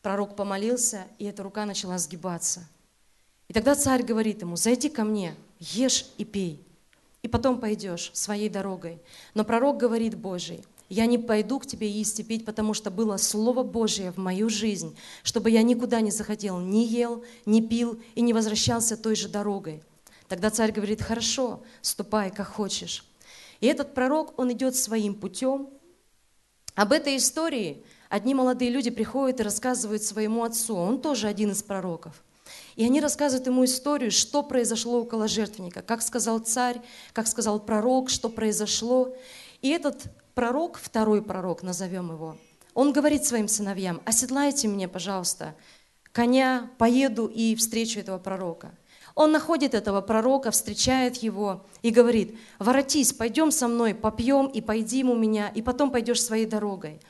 Пророк 0.03 0.37
помолился, 0.37 1.09
и 1.19 1.25
эта 1.25 1.43
рука 1.43 1.67
начала 1.67 1.99
сгибаться. 1.99 2.61
И 3.49 3.53
тогда 3.53 3.75
царь 3.75 4.05
говорит 4.05 4.43
ему, 4.43 4.55
зайди 4.55 4.89
ко 4.89 5.03
мне, 5.03 5.35
ешь 5.59 6.07
и 6.17 6.25
пей, 6.25 6.65
и 7.23 7.27
потом 7.27 7.59
пойдешь 7.59 8.13
своей 8.15 8.49
дорогой. 8.49 9.01
Но 9.35 9.43
пророк 9.43 9.79
говорит 9.79 10.17
Божий, 10.17 10.65
я 10.89 11.07
не 11.07 11.19
пойду 11.19 11.59
к 11.59 11.67
тебе 11.67 11.91
есть 11.91 12.21
и 12.21 12.23
пить, 12.23 12.45
потому 12.45 12.73
что 12.73 12.93
было 12.93 13.17
Слово 13.17 13.65
Божие 13.65 14.13
в 14.13 14.19
мою 14.19 14.49
жизнь, 14.49 14.97
чтобы 15.25 15.51
я 15.51 15.65
никуда 15.65 16.01
не 16.03 16.13
захотел, 16.13 16.61
не 16.61 16.87
ел, 16.87 17.25
не 17.47 17.67
пил 17.67 18.01
и 18.15 18.21
не 18.21 18.33
возвращался 18.33 18.97
той 18.97 19.17
же 19.17 19.29
дорогой. 19.29 19.83
Тогда 20.29 20.51
царь 20.51 20.73
говорит, 20.73 21.03
хорошо, 21.03 21.63
ступай, 21.81 22.31
как 22.31 22.49
хочешь. 22.49 23.05
И 23.61 23.67
этот 23.67 23.95
пророк, 23.95 24.39
он 24.39 24.53
идет 24.53 24.77
своим 24.77 25.15
путем. 25.15 25.71
Об 26.75 26.93
этой 26.93 27.17
истории 27.17 27.85
Одни 28.09 28.35
молодые 28.35 28.71
люди 28.71 28.91
приходят 28.91 29.41
и 29.41 29.43
рассказывают 29.43 30.03
своему 30.03 30.45
отцу, 30.45 30.77
он 30.77 31.01
тоже 31.01 31.29
один 31.29 31.51
из 31.51 31.63
пророков. 31.63 32.23
И 32.77 32.85
они 32.85 33.01
рассказывают 33.01 33.47
ему 33.47 33.65
историю, 33.65 34.11
что 34.11 34.43
произошло 34.43 35.03
около 35.03 35.29
жертвенника, 35.29 35.83
как 35.83 36.01
сказал 36.01 36.39
царь, 36.39 36.81
как 37.13 37.27
сказал 37.27 37.61
пророк, 37.61 38.09
что 38.09 38.31
произошло. 38.31 39.15
И 39.61 39.69
этот 39.69 40.05
пророк, 40.35 40.79
второй 40.79 41.23
пророк, 41.23 41.63
назовем 41.63 42.11
его, 42.11 42.39
он 42.73 42.93
говорит 42.93 43.25
своим 43.27 43.49
сыновьям, 43.49 44.01
оседлайте 44.07 44.69
мне, 44.69 44.89
пожалуйста, 44.89 45.55
коня, 46.13 46.71
поеду 46.79 47.27
и 47.27 47.55
встречу 47.57 48.01
этого 48.01 48.19
пророка. 48.19 48.73
Он 49.19 49.33
находит 49.33 49.75
этого 49.75 50.01
пророка, 50.01 50.53
встречает 50.53 51.17
его 51.17 51.63
и 51.83 51.91
говорит, 51.91 52.39
воротись, 52.61 53.13
пойдем 53.13 53.51
со 53.51 53.67
мной, 53.67 53.93
попьем 53.93 54.47
и 54.47 54.61
пойдем 54.61 55.11
у 55.11 55.17
меня, 55.17 55.49
и 55.49 55.61
потом 55.61 55.91
пойдешь 55.91 56.23
своей 56.23 56.47
дорогой. 56.47 57.01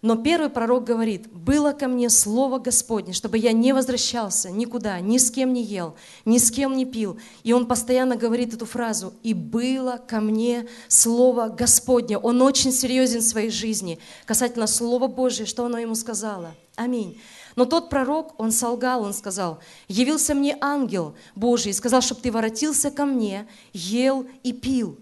Но 0.00 0.16
первый 0.16 0.48
пророк 0.48 0.84
говорит, 0.84 1.30
было 1.30 1.72
ко 1.72 1.88
мне 1.88 2.08
слово 2.08 2.58
Господне, 2.58 3.12
чтобы 3.12 3.36
я 3.36 3.52
не 3.52 3.74
возвращался 3.74 4.50
никуда, 4.50 4.98
ни 5.00 5.18
с 5.18 5.30
кем 5.30 5.52
не 5.52 5.62
ел, 5.62 5.94
ни 6.24 6.38
с 6.38 6.50
кем 6.50 6.74
не 6.74 6.86
пил. 6.86 7.18
И 7.42 7.52
он 7.52 7.66
постоянно 7.66 8.16
говорит 8.16 8.54
эту 8.54 8.64
фразу, 8.64 9.12
и 9.22 9.34
было 9.34 10.00
ко 10.08 10.22
мне 10.22 10.66
слово 10.88 11.48
Господне. 11.48 12.16
Он 12.16 12.40
очень 12.40 12.72
серьезен 12.72 13.20
в 13.20 13.24
своей 13.24 13.50
жизни 13.50 13.98
касательно 14.24 14.66
Слова 14.66 15.06
Божьего, 15.06 15.46
что 15.46 15.66
оно 15.66 15.78
ему 15.78 15.96
сказало. 15.96 16.54
Аминь. 16.76 17.20
Но 17.56 17.64
тот 17.66 17.90
пророк, 17.90 18.38
он 18.38 18.50
солгал, 18.50 19.02
он 19.02 19.12
сказал, 19.12 19.60
явился 19.88 20.34
мне 20.34 20.56
ангел 20.60 21.14
Божий 21.34 21.74
сказал, 21.74 22.00
чтобы 22.00 22.20
ты 22.20 22.32
воротился 22.32 22.90
ко 22.90 23.04
мне, 23.04 23.46
ел 23.72 24.26
и 24.42 24.52
пил. 24.52 24.98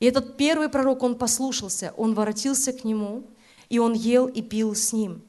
И 0.00 0.06
этот 0.06 0.36
первый 0.36 0.68
пророк, 0.68 1.02
он 1.02 1.16
послушался, 1.16 1.92
он 1.96 2.14
воротился 2.14 2.72
к 2.72 2.84
нему, 2.84 3.24
и 3.68 3.78
он 3.78 3.92
ел 3.92 4.26
и 4.26 4.42
пил 4.42 4.74
с 4.74 4.92
ним. 4.92 5.22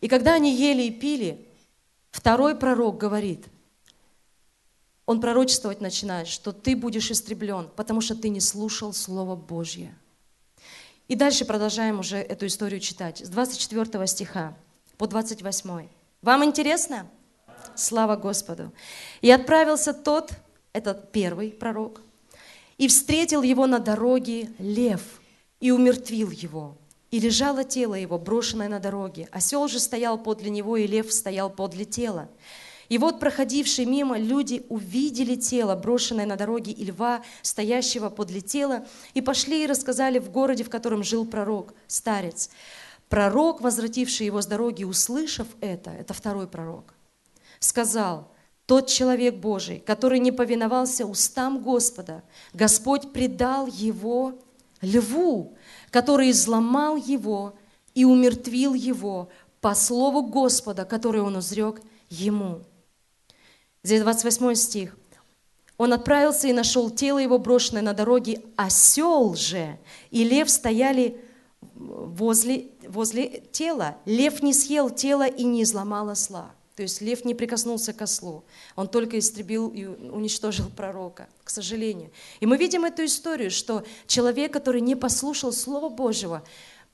И 0.00 0.08
когда 0.08 0.34
они 0.34 0.54
ели 0.54 0.82
и 0.82 0.90
пили, 0.90 1.46
второй 2.10 2.56
пророк 2.56 2.98
говорит, 2.98 3.46
он 5.06 5.20
пророчествовать 5.20 5.80
начинает, 5.80 6.28
что 6.28 6.52
ты 6.52 6.74
будешь 6.74 7.10
истреблен, 7.10 7.68
потому 7.76 8.00
что 8.00 8.14
ты 8.14 8.28
не 8.28 8.40
слушал 8.40 8.92
Слово 8.92 9.36
Божье. 9.36 9.94
И 11.08 11.14
дальше 11.14 11.44
продолжаем 11.44 12.00
уже 12.00 12.16
эту 12.16 12.46
историю 12.46 12.80
читать. 12.80 13.18
С 13.18 13.28
24 13.28 14.06
стиха 14.06 14.56
по 14.96 15.06
28. 15.06 15.88
Вам 16.22 16.44
интересно? 16.44 17.06
Слава 17.74 18.16
Господу. 18.16 18.72
И 19.20 19.30
отправился 19.30 19.92
тот, 19.92 20.32
этот 20.72 21.12
первый 21.12 21.50
пророк, 21.50 22.00
и 22.78 22.88
встретил 22.88 23.42
его 23.42 23.66
на 23.66 23.78
дороге 23.78 24.50
лев– 24.58 25.02
и 25.62 25.70
умертвил 25.70 26.30
его. 26.30 26.76
И 27.12 27.20
лежало 27.20 27.62
тело 27.62 27.94
его, 27.94 28.18
брошенное 28.18 28.68
на 28.68 28.80
дороге. 28.80 29.28
Осел 29.30 29.68
же 29.68 29.78
стоял 29.78 30.18
подле 30.18 30.50
него, 30.50 30.76
и 30.76 30.88
лев 30.88 31.12
стоял 31.12 31.50
подле 31.50 31.84
тела. 31.84 32.28
И 32.92 32.98
вот 32.98 33.20
проходившие 33.20 33.86
мимо 33.86 34.18
люди 34.18 34.66
увидели 34.68 35.34
тело, 35.34 35.74
брошенное 35.74 36.26
на 36.26 36.36
дороге, 36.36 36.72
и 36.72 36.84
льва, 36.84 37.22
стоящего 37.40 38.10
подле 38.10 38.42
тела, 38.42 38.84
и 39.14 39.22
пошли 39.22 39.64
и 39.64 39.66
рассказали 39.66 40.18
в 40.18 40.30
городе, 40.30 40.62
в 40.62 40.68
котором 40.68 41.02
жил 41.02 41.24
пророк, 41.24 41.72
старец. 41.86 42.50
Пророк, 43.08 43.62
возвративший 43.62 44.26
его 44.26 44.42
с 44.42 44.46
дороги, 44.46 44.84
услышав 44.84 45.46
это, 45.62 45.88
это 45.88 46.12
второй 46.12 46.46
пророк, 46.46 46.92
сказал, 47.60 48.28
тот 48.66 48.88
человек 48.88 49.36
Божий, 49.36 49.78
который 49.78 50.18
не 50.18 50.30
повиновался 50.30 51.06
устам 51.06 51.62
Господа, 51.62 52.22
Господь 52.52 53.10
предал 53.10 53.68
его 53.68 54.38
льву, 54.82 55.56
который 55.90 56.30
изломал 56.30 56.96
его 56.96 57.54
и 57.94 58.04
умертвил 58.04 58.74
его 58.74 59.30
по 59.62 59.74
слову 59.74 60.20
Господа, 60.20 60.84
который 60.84 61.22
он 61.22 61.38
изрек 61.38 61.80
ему. 62.10 62.60
Здесь 63.84 64.02
28 64.02 64.54
стих. 64.54 64.96
Он 65.76 65.92
отправился 65.92 66.46
и 66.46 66.52
нашел 66.52 66.90
тело 66.90 67.18
его, 67.18 67.38
брошенное 67.38 67.82
на 67.82 67.94
дороге. 67.94 68.42
Осел 68.56 69.34
же 69.34 69.78
и 70.10 70.22
лев 70.22 70.48
стояли 70.48 71.20
возле, 71.74 72.68
возле 72.86 73.42
тела. 73.50 73.96
Лев 74.04 74.42
не 74.42 74.52
съел 74.52 74.90
тело 74.90 75.26
и 75.26 75.42
не 75.42 75.64
изломал 75.64 76.08
осла. 76.10 76.54
То 76.76 76.82
есть 76.82 77.00
лев 77.00 77.24
не 77.24 77.34
прикоснулся 77.34 77.92
к 77.92 78.00
ослу. 78.00 78.44
Он 78.76 78.88
только 78.88 79.18
истребил 79.18 79.68
и 79.68 79.84
уничтожил 79.84 80.70
пророка, 80.70 81.28
к 81.44 81.50
сожалению. 81.50 82.10
И 82.40 82.46
мы 82.46 82.56
видим 82.56 82.84
эту 82.84 83.04
историю, 83.04 83.50
что 83.50 83.84
человек, 84.06 84.52
который 84.52 84.80
не 84.80 84.94
послушал 84.94 85.52
Слова 85.52 85.88
Божьего, 85.88 86.44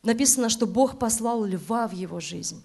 написано, 0.03 0.49
что 0.49 0.67
Бог 0.67 0.99
послал 0.99 1.45
льва 1.45 1.87
в 1.87 1.93
его 1.93 2.19
жизнь. 2.19 2.63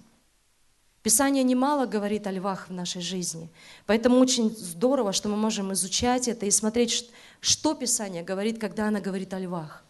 Писание 1.03 1.43
немало 1.43 1.85
говорит 1.85 2.25
о 2.27 2.31
львах 2.31 2.69
в 2.69 2.71
нашей 2.71 3.01
жизни. 3.01 3.49
Поэтому 3.85 4.19
очень 4.19 4.49
здорово, 4.49 5.11
что 5.11 5.27
мы 5.27 5.35
можем 5.35 5.73
изучать 5.73 6.29
это 6.29 6.45
и 6.45 6.51
смотреть, 6.51 7.09
что 7.41 7.73
Писание 7.73 8.23
говорит, 8.23 8.57
когда 8.57 8.87
оно 8.87 9.01
говорит 9.01 9.33
о 9.33 9.39
львах. 9.39 9.83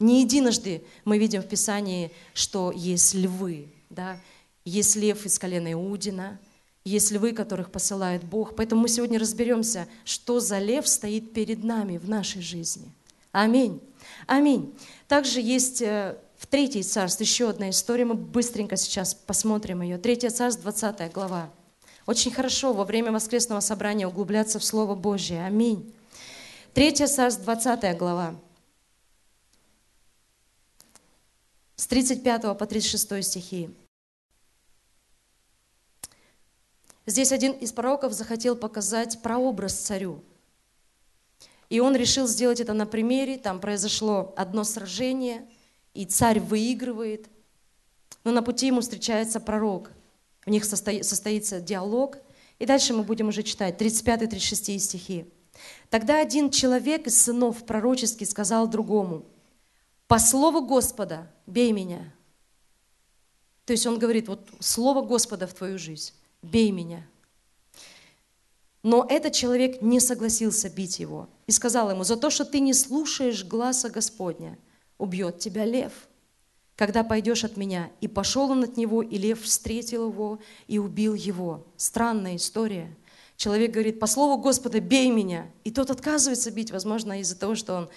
Не 0.00 0.22
единожды 0.22 0.82
мы 1.04 1.18
видим 1.18 1.42
в 1.42 1.48
Писании, 1.48 2.10
что 2.34 2.72
есть 2.72 3.14
львы. 3.14 3.68
Да? 3.88 4.18
Есть 4.64 4.96
лев 4.96 5.24
из 5.24 5.38
колена 5.38 5.72
Иудина, 5.72 6.40
есть 6.84 7.12
львы, 7.12 7.32
которых 7.32 7.70
посылает 7.70 8.24
Бог. 8.24 8.56
Поэтому 8.56 8.82
мы 8.82 8.88
сегодня 8.88 9.20
разберемся, 9.20 9.86
что 10.04 10.40
за 10.40 10.58
лев 10.58 10.88
стоит 10.88 11.32
перед 11.32 11.62
нами 11.62 11.98
в 11.98 12.08
нашей 12.08 12.42
жизни. 12.42 12.90
Аминь. 13.30 13.80
Аминь. 14.26 14.74
Также 15.06 15.40
есть 15.40 15.82
э, 15.82 16.16
в 16.38 16.46
Третьей 16.46 16.82
царстве 16.82 17.24
еще 17.24 17.48
одна 17.48 17.70
история, 17.70 18.04
мы 18.04 18.14
быстренько 18.14 18.76
сейчас 18.76 19.14
посмотрим 19.14 19.80
ее. 19.80 19.96
Третья 19.96 20.28
царство, 20.28 20.70
20 20.70 21.12
глава. 21.12 21.50
Очень 22.04 22.30
хорошо 22.30 22.72
во 22.74 22.84
время 22.84 23.10
воскресного 23.10 23.60
собрания 23.60 24.06
углубляться 24.06 24.58
в 24.58 24.64
Слово 24.64 24.94
Божье. 24.94 25.44
Аминь. 25.44 25.92
Третья 26.74 27.06
царство, 27.06 27.56
20 27.56 27.96
глава. 27.96 28.34
С 31.76 31.86
35 31.86 32.58
по 32.58 32.66
36 32.66 33.24
стихи. 33.24 33.70
Здесь 37.06 37.32
один 37.32 37.52
из 37.52 37.72
пророков 37.72 38.12
захотел 38.12 38.56
показать 38.56 39.22
прообраз 39.22 39.74
царю. 39.74 40.22
И 41.70 41.80
он 41.80 41.96
решил 41.96 42.26
сделать 42.26 42.60
это 42.60 42.74
на 42.74 42.84
примере. 42.84 43.38
Там 43.38 43.58
произошло 43.58 44.34
одно 44.36 44.64
сражение– 44.64 45.48
и 45.96 46.04
царь 46.04 46.40
выигрывает. 46.40 47.28
Но 48.22 48.30
на 48.30 48.42
пути 48.42 48.66
ему 48.66 48.80
встречается 48.80 49.40
пророк. 49.40 49.90
У 50.44 50.50
них 50.50 50.64
состоится 50.64 51.60
диалог. 51.60 52.18
И 52.58 52.66
дальше 52.66 52.94
мы 52.94 53.02
будем 53.02 53.28
уже 53.28 53.42
читать 53.42 53.80
35-36 53.80 54.78
стихи. 54.78 55.26
Тогда 55.88 56.20
один 56.20 56.50
человек 56.50 57.06
из 57.06 57.20
сынов 57.20 57.64
пророчески 57.64 58.24
сказал 58.24 58.68
другому, 58.68 59.24
«По 60.06 60.18
слову 60.18 60.64
Господа 60.66 61.32
бей 61.46 61.72
меня». 61.72 62.12
То 63.64 63.72
есть 63.72 63.86
он 63.86 63.98
говорит, 63.98 64.28
вот 64.28 64.48
слово 64.60 65.02
Господа 65.02 65.46
в 65.46 65.54
твою 65.54 65.78
жизнь, 65.78 66.12
бей 66.42 66.70
меня. 66.70 67.04
Но 68.82 69.04
этот 69.08 69.32
человек 69.32 69.82
не 69.82 69.98
согласился 69.98 70.68
бить 70.68 71.00
его 71.00 71.28
и 71.48 71.52
сказал 71.52 71.90
ему, 71.90 72.04
за 72.04 72.16
то, 72.16 72.30
что 72.30 72.44
ты 72.44 72.60
не 72.60 72.72
слушаешь 72.72 73.44
гласа 73.44 73.90
Господня, 73.90 74.56
убьет 74.98 75.38
тебя 75.38 75.64
лев, 75.64 75.92
когда 76.76 77.04
пойдешь 77.04 77.44
от 77.44 77.56
меня. 77.56 77.90
И 78.00 78.08
пошел 78.08 78.50
он 78.50 78.64
от 78.64 78.76
него, 78.76 79.02
и 79.02 79.16
лев 79.18 79.42
встретил 79.42 80.10
его 80.10 80.38
и 80.66 80.78
убил 80.78 81.14
его. 81.14 81.66
Странная 81.76 82.36
история. 82.36 82.94
Человек 83.36 83.72
говорит, 83.72 84.00
по 84.00 84.06
слову 84.06 84.40
Господа, 84.40 84.80
бей 84.80 85.10
меня. 85.10 85.46
И 85.64 85.70
тот 85.70 85.90
отказывается 85.90 86.50
бить, 86.50 86.70
возможно, 86.70 87.20
из-за 87.20 87.36
того, 87.36 87.54
что 87.54 87.74
он 87.74 87.88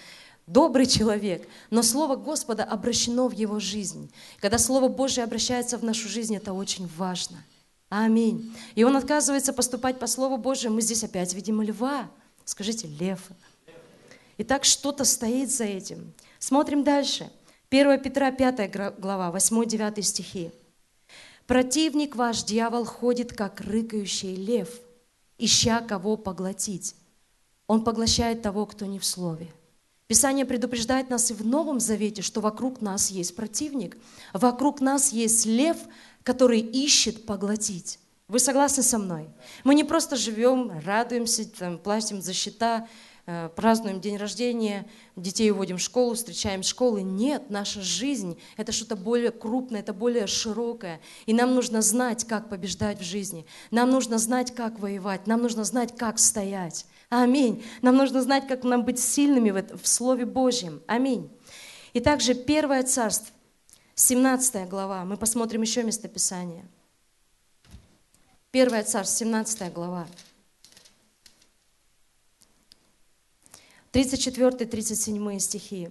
добрый 0.46 0.86
человек, 0.86 1.46
но 1.70 1.82
Слово 1.82 2.16
Господа 2.16 2.64
обращено 2.64 3.28
в 3.28 3.32
его 3.32 3.60
жизнь. 3.60 4.10
Когда 4.40 4.58
Слово 4.58 4.88
Божье 4.88 5.24
обращается 5.24 5.78
в 5.78 5.84
нашу 5.84 6.08
жизнь, 6.08 6.34
это 6.36 6.52
очень 6.52 6.88
важно. 6.96 7.44
Аминь. 7.88 8.54
И 8.74 8.84
он 8.84 8.96
отказывается 8.96 9.52
поступать 9.52 9.98
по 9.98 10.06
Слову 10.06 10.36
Божьему. 10.36 10.76
Мы 10.76 10.82
здесь 10.82 11.04
опять 11.04 11.34
видим 11.34 11.62
льва. 11.62 12.10
Скажите, 12.44 12.88
лев. 12.88 13.28
Итак, 14.38 14.64
что-то 14.64 15.04
стоит 15.04 15.50
за 15.50 15.64
этим. 15.64 16.12
Смотрим 16.40 16.82
дальше. 16.84 17.30
1 17.70 18.00
Петра 18.00 18.32
5 18.32 18.98
глава, 18.98 19.30
8-9 19.30 20.02
стихи. 20.02 20.50
«Противник 21.46 22.16
ваш, 22.16 22.44
дьявол, 22.44 22.86
ходит, 22.86 23.34
как 23.34 23.60
рыкающий 23.60 24.34
лев, 24.34 24.68
ища 25.36 25.80
кого 25.80 26.16
поглотить. 26.16 26.96
Он 27.66 27.84
поглощает 27.84 28.40
того, 28.40 28.64
кто 28.64 28.86
не 28.86 28.98
в 28.98 29.04
слове». 29.04 29.48
Писание 30.06 30.46
предупреждает 30.46 31.10
нас 31.10 31.30
и 31.30 31.34
в 31.34 31.44
Новом 31.46 31.78
Завете, 31.78 32.22
что 32.22 32.40
вокруг 32.40 32.80
нас 32.80 33.10
есть 33.10 33.36
противник, 33.36 33.98
вокруг 34.32 34.80
нас 34.80 35.12
есть 35.12 35.44
лев, 35.44 35.76
который 36.22 36.60
ищет 36.60 37.26
поглотить. 37.26 37.98
Вы 38.28 38.38
согласны 38.38 38.82
со 38.82 38.98
мной? 38.98 39.28
Мы 39.62 39.74
не 39.74 39.84
просто 39.84 40.16
живем, 40.16 40.72
радуемся, 40.84 41.48
там, 41.48 41.78
платим 41.78 42.22
за 42.22 42.32
счета, 42.32 42.88
празднуем 43.56 44.00
день 44.00 44.16
рождения, 44.16 44.86
детей 45.16 45.50
уводим 45.50 45.76
в 45.76 45.80
школу, 45.80 46.14
встречаем 46.14 46.62
школы. 46.62 47.02
Нет, 47.02 47.50
наша 47.50 47.80
жизнь– 47.82 48.38
это 48.56 48.72
что-то 48.72 48.96
более 48.96 49.30
крупное, 49.30 49.80
это 49.80 49.92
более 49.92 50.26
широкое. 50.26 51.00
И 51.26 51.32
нам 51.32 51.54
нужно 51.54 51.82
знать, 51.82 52.24
как 52.24 52.48
побеждать 52.48 53.00
в 53.00 53.04
жизни. 53.04 53.46
Нам 53.70 53.90
нужно 53.90 54.18
знать, 54.18 54.54
как 54.54 54.78
воевать. 54.78 55.26
Нам 55.26 55.42
нужно 55.42 55.64
знать, 55.64 55.96
как 55.96 56.18
стоять. 56.18 56.86
Аминь. 57.08 57.64
Нам 57.82 57.96
нужно 57.96 58.22
знать, 58.22 58.46
как 58.46 58.62
нам 58.62 58.84
быть 58.84 59.00
сильными 59.00 59.50
в, 59.50 59.82
в 59.82 59.86
Слове 59.86 60.24
Божьем. 60.26 60.80
Аминь. 60.86 61.30
И 61.92 62.00
также 62.00 62.34
Первое 62.34 62.82
Царство, 62.84 63.34
17 63.96 64.68
глава. 64.68 65.04
Мы 65.04 65.16
посмотрим 65.16 65.62
еще 65.62 65.82
местописание. 65.82 66.64
Первое 68.50 68.84
Царство, 68.84 69.18
17 69.18 69.72
глава. 69.72 70.06
34-37 73.92 75.38
стихи. 75.40 75.90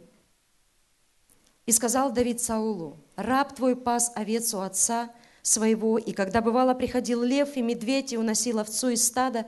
«И 1.65 1.71
сказал 1.71 2.11
Давид 2.11 2.41
Саулу, 2.41 2.97
раб 3.15 3.53
твой 3.55 3.75
пас 3.75 4.11
овец 4.15 4.53
у 4.53 4.59
отца 4.59 5.11
своего, 5.41 5.97
и 5.97 6.13
когда 6.13 6.41
бывало 6.41 6.73
приходил 6.73 7.21
лев 7.21 7.57
и 7.57 7.61
медведь 7.61 8.13
и 8.13 8.17
уносил 8.17 8.59
овцу 8.59 8.89
из 8.89 9.05
стада, 9.05 9.47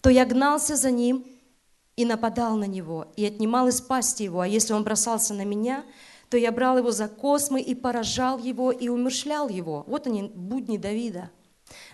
то 0.00 0.10
я 0.10 0.24
гнался 0.24 0.76
за 0.76 0.90
ним 0.90 1.26
и 1.96 2.04
нападал 2.04 2.56
на 2.56 2.64
него, 2.64 3.12
и 3.16 3.24
отнимал 3.24 3.68
из 3.68 3.80
пасти 3.80 4.22
его, 4.22 4.40
а 4.40 4.46
если 4.46 4.72
он 4.72 4.84
бросался 4.84 5.34
на 5.34 5.44
меня, 5.44 5.84
то 6.30 6.36
я 6.36 6.52
брал 6.52 6.78
его 6.78 6.90
за 6.90 7.08
космы 7.08 7.60
и 7.60 7.74
поражал 7.74 8.38
его 8.38 8.70
и 8.70 8.88
умершлял 8.88 9.48
его». 9.48 9.84
Вот 9.86 10.06
они, 10.06 10.22
будни 10.22 10.78
Давида. 10.78 11.30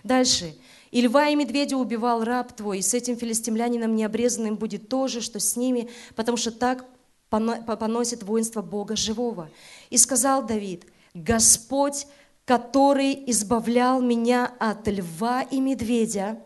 Дальше. 0.03 0.55
И 0.91 1.01
льва 1.01 1.29
и 1.29 1.35
медведя 1.35 1.77
убивал 1.77 2.23
раб 2.23 2.53
твой, 2.53 2.79
и 2.79 2.81
с 2.83 2.93
этим 2.93 3.17
филистимлянином 3.17 3.95
необрезанным 3.95 4.55
будет 4.55 4.89
то 4.89 5.07
же, 5.07 5.21
что 5.21 5.39
с 5.39 5.55
ними, 5.55 5.89
потому 6.15 6.37
что 6.37 6.51
так 6.51 6.85
поносит 7.29 8.21
воинство 8.21 8.61
Бога 8.61 8.95
живого. 8.95 9.49
И 9.89 9.97
сказал 9.97 10.45
Давид, 10.45 10.85
Господь, 11.15 12.05
который 12.45 13.23
избавлял 13.27 14.01
меня 14.01 14.53
от 14.59 14.87
льва 14.87 15.41
и 15.41 15.59
медведя, 15.59 16.39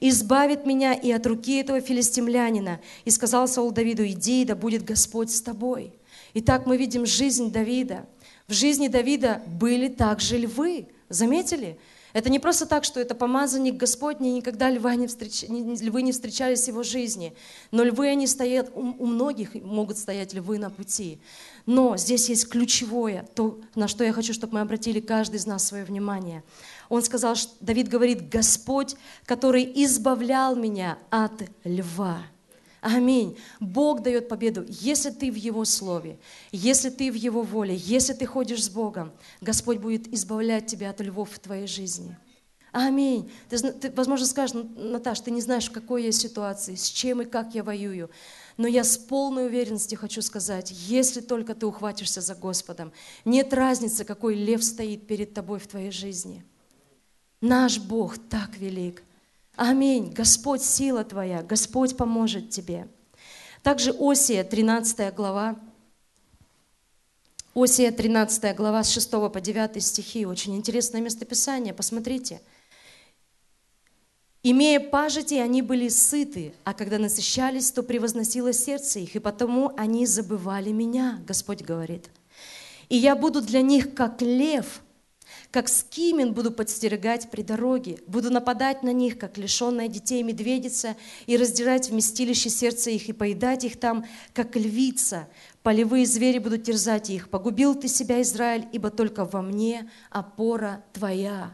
избавит 0.00 0.66
меня 0.66 0.92
и 0.92 1.12
от 1.12 1.24
руки 1.26 1.58
этого 1.58 1.80
филистимлянина. 1.80 2.80
И 3.04 3.10
сказал 3.10 3.46
Саул 3.46 3.70
Давиду, 3.70 4.04
иди, 4.06 4.44
да 4.44 4.56
будет 4.56 4.84
Господь 4.84 5.30
с 5.30 5.40
тобой. 5.40 5.92
Итак, 6.34 6.66
мы 6.66 6.76
видим 6.76 7.06
жизнь 7.06 7.52
Давида. 7.52 8.06
В 8.48 8.52
жизни 8.52 8.88
Давида 8.88 9.42
были 9.46 9.88
также 9.88 10.36
львы. 10.36 10.88
Заметили? 11.08 11.78
Это 12.14 12.30
не 12.30 12.38
просто 12.38 12.64
так, 12.64 12.84
что 12.84 13.00
это 13.00 13.16
помазанник 13.16 13.74
Господний, 13.74 14.36
никогда 14.36 14.70
льва 14.70 14.94
не 14.94 15.08
встреч... 15.08 15.44
львы 15.48 16.02
не 16.02 16.12
встречались 16.12 16.64
в 16.64 16.68
его 16.68 16.84
жизни. 16.84 17.34
Но 17.72 17.82
львы, 17.82 18.08
они 18.08 18.28
стоят, 18.28 18.70
у 18.74 19.04
многих 19.04 19.54
могут 19.54 19.98
стоять 19.98 20.32
львы 20.32 20.58
на 20.58 20.70
пути. 20.70 21.18
Но 21.66 21.96
здесь 21.96 22.28
есть 22.28 22.48
ключевое, 22.48 23.26
то, 23.34 23.60
на 23.74 23.88
что 23.88 24.04
я 24.04 24.12
хочу, 24.12 24.32
чтобы 24.32 24.54
мы 24.54 24.60
обратили 24.60 25.00
каждый 25.00 25.36
из 25.36 25.46
нас 25.46 25.66
свое 25.66 25.84
внимание. 25.84 26.44
Он 26.88 27.02
сказал, 27.02 27.34
что 27.34 27.52
Давид 27.60 27.88
говорит, 27.88 28.28
Господь, 28.28 28.94
который 29.26 29.64
избавлял 29.84 30.54
меня 30.54 30.98
от 31.10 31.42
льва. 31.64 32.22
Аминь. 32.84 33.38
Бог 33.60 34.02
дает 34.02 34.28
победу, 34.28 34.66
если 34.68 35.08
ты 35.08 35.32
в 35.32 35.36
Его 35.36 35.64
Слове, 35.64 36.18
если 36.52 36.90
ты 36.90 37.10
в 37.10 37.14
Его 37.14 37.40
воле, 37.40 37.74
если 37.74 38.12
ты 38.12 38.26
ходишь 38.26 38.64
с 38.64 38.68
Богом, 38.68 39.10
Господь 39.40 39.78
будет 39.78 40.12
избавлять 40.12 40.66
тебя 40.66 40.90
от 40.90 41.00
львов 41.00 41.30
в 41.32 41.38
твоей 41.38 41.66
жизни. 41.66 42.14
Аминь. 42.72 43.32
Ты, 43.48 43.72
ты, 43.72 43.90
возможно, 43.90 44.26
скажешь, 44.26 44.62
Наташ, 44.76 45.20
ты 45.20 45.30
не 45.30 45.40
знаешь, 45.40 45.70
в 45.70 45.72
какой 45.72 46.04
я 46.04 46.12
ситуации, 46.12 46.74
с 46.74 46.84
чем 46.88 47.22
и 47.22 47.24
как 47.24 47.54
я 47.54 47.64
воюю. 47.64 48.10
Но 48.58 48.68
я 48.68 48.84
с 48.84 48.98
полной 48.98 49.46
уверенностью 49.46 49.98
хочу 49.98 50.20
сказать, 50.20 50.70
если 50.70 51.22
только 51.22 51.54
ты 51.54 51.64
ухватишься 51.64 52.20
за 52.20 52.34
Господом, 52.34 52.92
нет 53.24 53.54
разницы, 53.54 54.04
какой 54.04 54.34
лев 54.34 54.62
стоит 54.62 55.06
перед 55.06 55.32
тобой 55.32 55.58
в 55.58 55.66
твоей 55.66 55.90
жизни. 55.90 56.44
Наш 57.40 57.78
Бог 57.78 58.18
так 58.28 58.58
велик– 58.58 59.04
Аминь. 59.56 60.12
Господь 60.12 60.62
сила 60.62 61.04
твоя, 61.04 61.42
Господь 61.42 61.96
поможет 61.96 62.50
тебе. 62.50 62.88
Также 63.62 63.94
Осия, 63.98 64.44
13 64.44 65.14
глава. 65.14 65.56
Осия, 67.54 67.92
13 67.92 68.56
глава, 68.56 68.82
с 68.82 68.90
6 68.90 69.10
по 69.10 69.40
9 69.40 69.82
стихи. 69.82 70.26
Очень 70.26 70.56
интересное 70.56 71.00
местописание, 71.00 71.72
посмотрите. 71.72 72.40
Имея 74.42 74.80
пажити, 74.80 75.34
они 75.34 75.62
были 75.62 75.88
сыты, 75.88 76.52
а 76.64 76.74
когда 76.74 76.98
насыщались, 76.98 77.70
то 77.70 77.82
превозносило 77.82 78.52
сердце 78.52 78.98
их, 78.98 79.16
и 79.16 79.18
потому 79.18 79.72
они 79.76 80.04
забывали 80.04 80.70
меня, 80.70 81.22
Господь 81.26 81.62
говорит. 81.62 82.10
И 82.90 82.96
я 82.96 83.16
буду 83.16 83.40
для 83.40 83.62
них 83.62 83.94
как 83.94 84.20
лев, 84.20 84.82
как 85.54 85.68
скимен 85.68 86.34
буду 86.34 86.50
подстерегать 86.50 87.30
при 87.30 87.42
дороге, 87.42 88.00
буду 88.08 88.28
нападать 88.28 88.82
на 88.82 88.92
них, 88.92 89.16
как 89.16 89.38
лишенная 89.38 89.86
детей 89.86 90.20
медведица, 90.24 90.96
и 91.26 91.36
раздирать 91.36 91.90
вместилище 91.90 92.50
сердца 92.50 92.90
их, 92.90 93.08
и 93.08 93.12
поедать 93.12 93.62
их 93.62 93.78
там, 93.78 94.04
как 94.32 94.56
львица. 94.56 95.28
Полевые 95.62 96.06
звери 96.06 96.38
будут 96.38 96.64
терзать 96.64 97.08
их. 97.08 97.28
Погубил 97.28 97.76
ты 97.76 97.86
себя, 97.86 98.20
Израиль, 98.22 98.66
ибо 98.72 98.90
только 98.90 99.24
во 99.24 99.42
мне 99.42 99.88
опора 100.10 100.82
твоя. 100.92 101.52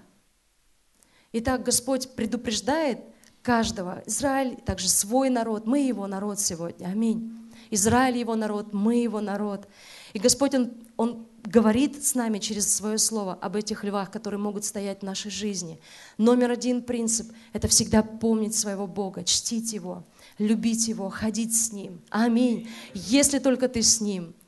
Итак, 1.35 1.63
Господь 1.63 2.09
предупреждает 2.13 3.01
каждого. 3.43 4.03
Израиль 4.07 4.57
также 4.65 4.89
свой 4.89 5.29
народ, 5.29 5.67
мы 5.67 5.81
его 5.81 6.07
народ 6.07 6.41
сегодня. 6.41 6.87
Аминь. 6.87 7.37
Израиль 7.69 8.17
его 8.17 8.35
народ, 8.35 8.73
мы 8.73 9.03
его 9.03 9.21
народ. 9.21 9.69
И 10.15 10.19
Господь, 10.19 10.55
Он, 10.55 10.73
Он 10.97 11.27
говорит 11.44 12.05
с 12.05 12.14
нами 12.14 12.38
через 12.38 12.72
свое 12.72 12.98
слово 12.98 13.35
об 13.35 13.57
этих 13.57 13.85
львах, 13.85 14.11
которые 14.11 14.40
могут 14.40 14.64
стоять 14.64 15.00
в 15.00 15.05
нашей 15.05 15.31
жизни. 15.31 15.81
Номер 16.18 16.50
один 16.50 16.83
принцип– 16.83 17.33
это 17.53 17.68
всегда 17.68 18.03
помнить 18.03 18.55
своего 18.55 18.87
Бога, 18.87 19.24
чтить 19.24 19.72
Его, 19.72 20.05
любить 20.38 20.88
Его, 20.88 21.09
ходить 21.09 21.57
с 21.57 21.72
Ним. 21.72 22.00
Аминь. 22.11 22.68
Если 22.94 23.38
только 23.38 23.68
ты 23.68 23.83
с 23.83 24.00
Ним– 24.00 24.35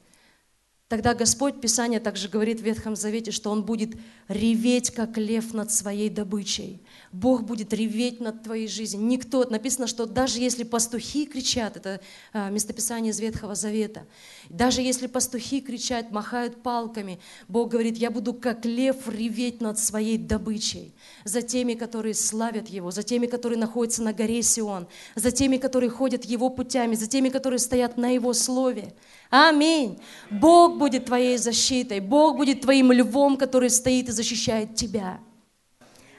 Тогда 0.92 1.14
Господь, 1.14 1.58
Писание 1.58 2.00
также 2.00 2.28
говорит 2.28 2.60
в 2.60 2.64
Ветхом 2.64 2.96
Завете, 2.96 3.30
что 3.30 3.50
Он 3.50 3.62
будет 3.62 3.96
реветь, 4.28 4.90
как 4.90 5.16
лев 5.16 5.54
над 5.54 5.72
своей 5.72 6.10
добычей. 6.10 6.82
Бог 7.12 7.44
будет 7.44 7.72
реветь 7.72 8.20
над 8.20 8.42
твоей 8.42 8.68
жизнью. 8.68 9.02
Никто, 9.06 9.42
написано, 9.48 9.86
что 9.86 10.04
даже 10.04 10.38
если 10.38 10.64
пастухи 10.64 11.24
кричат, 11.24 11.78
это 11.78 12.02
а, 12.34 12.50
местописание 12.50 13.12
из 13.12 13.20
Ветхого 13.20 13.54
Завета, 13.54 14.06
даже 14.50 14.82
если 14.82 15.06
пастухи 15.06 15.62
кричат, 15.62 16.10
махают 16.10 16.62
палками, 16.62 17.18
Бог 17.48 17.70
говорит, 17.70 17.96
я 17.96 18.10
буду 18.10 18.34
как 18.34 18.66
лев 18.66 19.08
реветь 19.08 19.62
над 19.62 19.78
своей 19.78 20.18
добычей, 20.18 20.92
за 21.24 21.40
теми, 21.40 21.72
которые 21.72 22.12
славят 22.12 22.68
Его, 22.68 22.90
за 22.90 23.02
теми, 23.02 23.28
которые 23.28 23.58
находятся 23.58 24.02
на 24.02 24.12
горе 24.12 24.42
Сион, 24.42 24.86
за 25.14 25.30
теми, 25.30 25.56
которые 25.56 25.88
ходят 25.88 26.26
Его 26.26 26.50
путями, 26.50 26.96
за 26.96 27.06
теми, 27.06 27.30
которые 27.30 27.60
стоят 27.60 27.96
на 27.96 28.10
Его 28.10 28.34
Слове. 28.34 28.92
Аминь. 29.32 29.98
Бог 30.28 30.76
будет 30.76 31.06
твоей 31.06 31.38
защитой. 31.38 32.00
Бог 32.00 32.36
будет 32.36 32.60
твоим 32.60 32.92
львом, 32.92 33.38
который 33.38 33.70
стоит 33.70 34.10
и 34.10 34.12
защищает 34.12 34.74
тебя. 34.74 35.20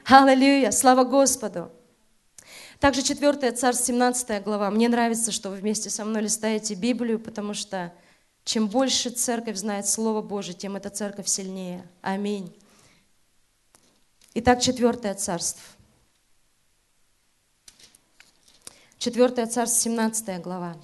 Аллилуйя. 0.04 0.72
Слава 0.72 1.04
Господу. 1.04 1.70
Также 2.80 3.02
4 3.02 3.52
Царств, 3.52 3.86
17 3.86 4.42
глава. 4.42 4.68
Мне 4.72 4.88
нравится, 4.88 5.30
что 5.30 5.50
вы 5.50 5.56
вместе 5.58 5.90
со 5.90 6.04
мной 6.04 6.22
листаете 6.22 6.74
Библию, 6.74 7.20
потому 7.20 7.54
что 7.54 7.92
чем 8.42 8.66
больше 8.66 9.10
церковь 9.10 9.58
знает 9.58 9.86
Слово 9.86 10.20
Божие, 10.20 10.54
тем 10.54 10.74
эта 10.74 10.90
церковь 10.90 11.28
сильнее. 11.28 11.88
Аминь. 12.02 12.52
Итак, 14.34 14.60
4 14.60 15.14
Царство. 15.14 15.62
4 18.98 19.46
Царство, 19.46 19.66
17 19.66 20.42
глава. 20.42 20.76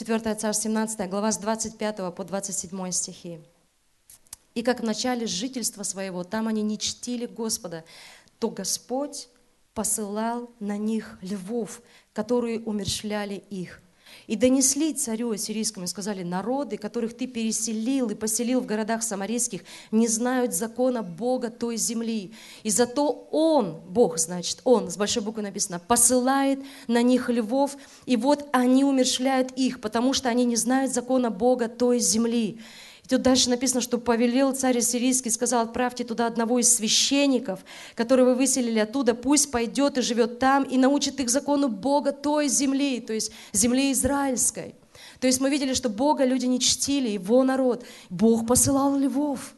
4 0.00 0.34
Царств, 0.34 0.62
17 0.62 1.10
глава 1.10 1.30
с 1.30 1.36
25 1.36 2.14
по 2.14 2.24
27 2.24 2.90
стихи. 2.90 3.38
«И 4.54 4.62
как 4.62 4.80
в 4.80 4.82
начале 4.82 5.26
жительства 5.26 5.82
своего 5.82 6.24
там 6.24 6.48
они 6.48 6.62
не 6.62 6.78
чтили 6.78 7.26
Господа, 7.26 7.84
то 8.38 8.48
Господь 8.48 9.28
посылал 9.74 10.50
на 10.58 10.78
них 10.78 11.18
львов, 11.20 11.82
которые 12.14 12.60
умершляли 12.60 13.44
их. 13.50 13.82
И 14.26 14.36
донесли 14.36 14.92
царю 14.94 15.32
ассирийскому, 15.32 15.84
и 15.84 15.88
сказали, 15.88 16.22
народы, 16.22 16.76
которых 16.76 17.16
ты 17.16 17.26
переселил 17.26 18.10
и 18.10 18.14
поселил 18.14 18.60
в 18.60 18.66
городах 18.66 19.02
самарийских, 19.02 19.62
не 19.90 20.08
знают 20.08 20.54
закона 20.54 21.02
Бога 21.02 21.50
той 21.50 21.76
земли. 21.76 22.32
И 22.62 22.70
зато 22.70 23.28
Он, 23.30 23.80
Бог, 23.88 24.18
значит, 24.18 24.60
Он, 24.64 24.90
с 24.90 24.96
большой 24.96 25.22
буквы 25.22 25.42
написано, 25.42 25.78
посылает 25.78 26.60
на 26.86 27.02
них 27.02 27.28
львов, 27.28 27.76
и 28.06 28.16
вот 28.16 28.48
они 28.52 28.84
умершляют 28.84 29.52
их, 29.52 29.80
потому 29.80 30.12
что 30.12 30.28
они 30.28 30.44
не 30.44 30.56
знают 30.56 30.92
закона 30.92 31.30
Бога 31.30 31.68
той 31.68 31.98
земли. 31.98 32.60
Тут 33.10 33.22
дальше 33.22 33.50
написано, 33.50 33.80
что 33.80 33.98
повелел 33.98 34.54
царь 34.54 34.80
сирийский, 34.82 35.30
сказал, 35.30 35.64
отправьте 35.64 36.04
туда 36.04 36.28
одного 36.28 36.60
из 36.60 36.72
священников, 36.72 37.64
которого 37.96 38.30
вы 38.30 38.34
выселили 38.36 38.78
оттуда, 38.78 39.16
пусть 39.16 39.50
пойдет 39.50 39.98
и 39.98 40.00
живет 40.00 40.38
там, 40.38 40.62
и 40.62 40.78
научит 40.78 41.18
их 41.18 41.28
закону 41.28 41.68
Бога 41.68 42.12
той 42.12 42.46
земли, 42.46 43.00
то 43.00 43.12
есть 43.12 43.32
земли 43.52 43.90
израильской. 43.90 44.76
То 45.18 45.26
есть 45.26 45.40
мы 45.40 45.50
видели, 45.50 45.74
что 45.74 45.88
Бога 45.88 46.24
люди 46.24 46.46
не 46.46 46.60
чтили, 46.60 47.08
его 47.08 47.42
народ. 47.42 47.84
Бог 48.10 48.46
посылал 48.46 48.96
львов. 48.96 49.56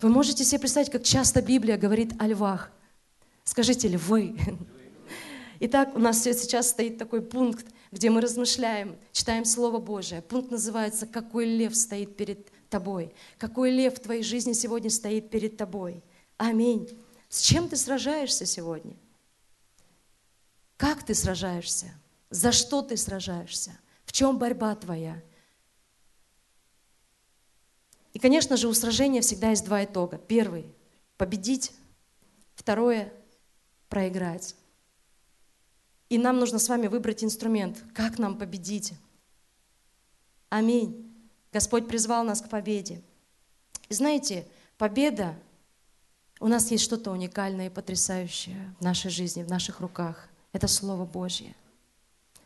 Вы 0.00 0.08
можете 0.08 0.44
себе 0.44 0.60
представить, 0.60 0.90
как 0.90 1.02
часто 1.02 1.42
Библия 1.42 1.76
говорит 1.76 2.12
о 2.20 2.28
львах? 2.28 2.70
Скажите, 3.42 3.88
львы. 3.88 4.36
Итак, 5.58 5.90
у 5.96 5.98
нас 5.98 6.22
сейчас 6.22 6.68
стоит 6.68 6.98
такой 6.98 7.20
пункт, 7.20 7.66
где 7.94 8.10
мы 8.10 8.20
размышляем, 8.20 8.98
читаем 9.12 9.44
Слово 9.44 9.78
Божие. 9.78 10.20
Пункт 10.20 10.50
называется 10.50 11.06
«Какой 11.06 11.46
лев 11.46 11.76
стоит 11.76 12.16
перед 12.16 12.50
тобой?» 12.68 13.14
Какой 13.38 13.70
лев 13.70 13.94
в 13.94 14.00
твоей 14.02 14.24
жизни 14.24 14.52
сегодня 14.52 14.90
стоит 14.90 15.30
перед 15.30 15.56
тобой? 15.56 16.02
Аминь. 16.36 16.88
С 17.28 17.40
чем 17.40 17.68
ты 17.68 17.76
сражаешься 17.76 18.46
сегодня? 18.46 18.96
Как 20.76 21.04
ты 21.04 21.14
сражаешься? 21.14 21.94
За 22.30 22.50
что 22.50 22.82
ты 22.82 22.96
сражаешься? 22.96 23.78
В 24.04 24.10
чем 24.10 24.38
борьба 24.38 24.74
твоя? 24.74 25.22
И, 28.12 28.18
конечно 28.18 28.56
же, 28.56 28.66
у 28.66 28.74
сражения 28.74 29.20
всегда 29.20 29.50
есть 29.50 29.64
два 29.64 29.84
итога. 29.84 30.18
Первый– 30.18 30.66
победить. 31.16 31.70
Второе– 32.56 33.12
проиграть. 33.88 34.56
И 36.08 36.18
нам 36.18 36.38
нужно 36.38 36.58
с 36.58 36.68
вами 36.68 36.86
выбрать 36.86 37.24
инструмент, 37.24 37.82
как 37.94 38.18
нам 38.18 38.38
победить. 38.38 38.94
Аминь. 40.48 41.12
Господь 41.52 41.88
призвал 41.88 42.24
нас 42.24 42.40
к 42.40 42.48
победе. 42.48 43.02
И 43.88 43.94
знаете, 43.94 44.46
победа, 44.76 45.34
у 46.40 46.48
нас 46.48 46.70
есть 46.70 46.84
что-то 46.84 47.10
уникальное 47.10 47.66
и 47.66 47.70
потрясающее 47.70 48.74
в 48.78 48.84
нашей 48.84 49.10
жизни, 49.10 49.42
в 49.42 49.48
наших 49.48 49.80
руках. 49.80 50.28
Это 50.52 50.68
Слово 50.68 51.04
Божье. 51.04 51.54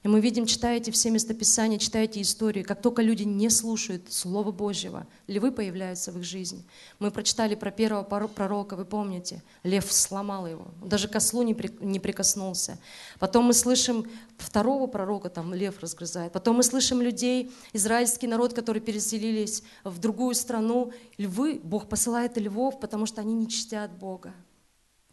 И 0.09 0.11
мы 0.11 0.21
видим, 0.21 0.47
читаете 0.47 0.91
все 0.91 1.11
местописания, 1.11 1.79
читаете 1.79 2.23
истории, 2.23 2.63
как 2.63 2.81
только 2.81 3.03
люди 3.03 3.25
не 3.25 3.51
слушают 3.51 4.11
Слова 4.11 4.51
Божьего, 4.51 5.07
львы 5.27 5.53
появляются 5.53 6.13
в 6.13 6.17
их 6.17 6.25
жизни. 6.25 6.65
Мы 6.99 7.11
прочитали 7.11 7.55
про 7.55 7.71
первого 7.71 8.05
пророка, 8.05 8.75
вы 8.75 8.87
помните, 8.87 9.43
лев 9.65 9.93
сломал 9.93 10.47
его, 10.47 10.69
даже 10.83 11.09
к 11.09 11.17
ослу 11.17 11.43
не, 11.43 11.53
при, 11.53 11.71
не 11.81 12.01
прикоснулся. 12.01 12.79
Потом 13.19 13.45
мы 13.45 13.53
слышим 13.53 14.07
второго 14.39 14.87
пророка, 14.87 15.29
там 15.29 15.53
лев 15.53 15.79
разгрызает. 15.81 16.33
Потом 16.33 16.57
мы 16.57 16.63
слышим 16.63 17.03
людей, 17.03 17.53
израильский 17.75 18.29
народ, 18.29 18.55
который 18.55 18.81
переселились 18.81 19.63
в 19.85 19.99
другую 19.99 20.35
страну. 20.35 20.91
Львы, 21.19 21.61
Бог 21.63 21.87
посылает 21.87 22.39
львов, 22.39 22.81
потому 22.81 23.05
что 23.05 23.21
они 23.21 23.35
не 23.35 23.47
чтят 23.47 23.91
Бога, 23.99 24.33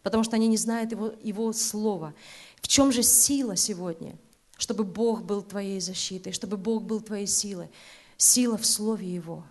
потому 0.02 0.24
что 0.24 0.36
они 0.36 0.48
не 0.48 0.56
знают 0.56 0.92
Его, 0.92 1.12
его 1.22 1.52
Слова. 1.52 2.14
В 2.62 2.66
чем 2.66 2.92
же 2.92 3.02
сила 3.02 3.56
сегодня– 3.56 4.16
чтобы 4.56 4.84
Бог 4.84 5.22
был 5.22 5.42
твоей 5.42 5.80
защитой, 5.80 6.32
чтобы 6.32 6.56
Бог 6.56 6.82
был 6.84 7.00
твоей 7.00 7.26
силой. 7.26 7.68
Сила 8.16 8.56
в 8.56 8.64
Слове 8.64 9.12
Его. 9.12 9.44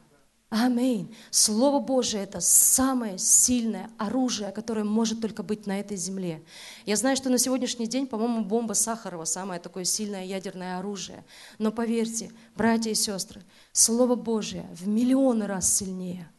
Аминь. 0.50 1.14
Слово 1.32 1.80
Божие– 1.80 2.24
это 2.24 2.40
самое 2.40 3.18
сильное 3.18 3.90
оружие, 3.98 4.52
которое 4.52 4.84
может 4.84 5.20
только 5.20 5.44
быть 5.44 5.68
на 5.68 5.80
этой 5.80 5.98
земле. 5.98 6.44
Я 6.86 6.96
знаю, 6.96 7.18
что 7.18 7.30
на 7.30 7.38
сегодняшний 7.38 7.88
день, 7.88 8.08
по-моему, 8.08 8.46
бомба 8.46 8.74
Сахарова– 8.74 9.26
самое 9.26 9.60
такое 9.60 9.84
сильное 9.84 10.24
ядерное 10.24 10.80
оружие. 10.80 11.26
Но 11.58 11.72
поверьте, 11.72 12.32
братья 12.56 12.92
и 12.92 12.96
сестры, 12.96 13.44
Слово 13.74 14.16
Божие 14.16 14.68
в 14.74 14.88
миллионы 14.88 15.46
раз 15.46 15.76
сильнее. 15.76 16.30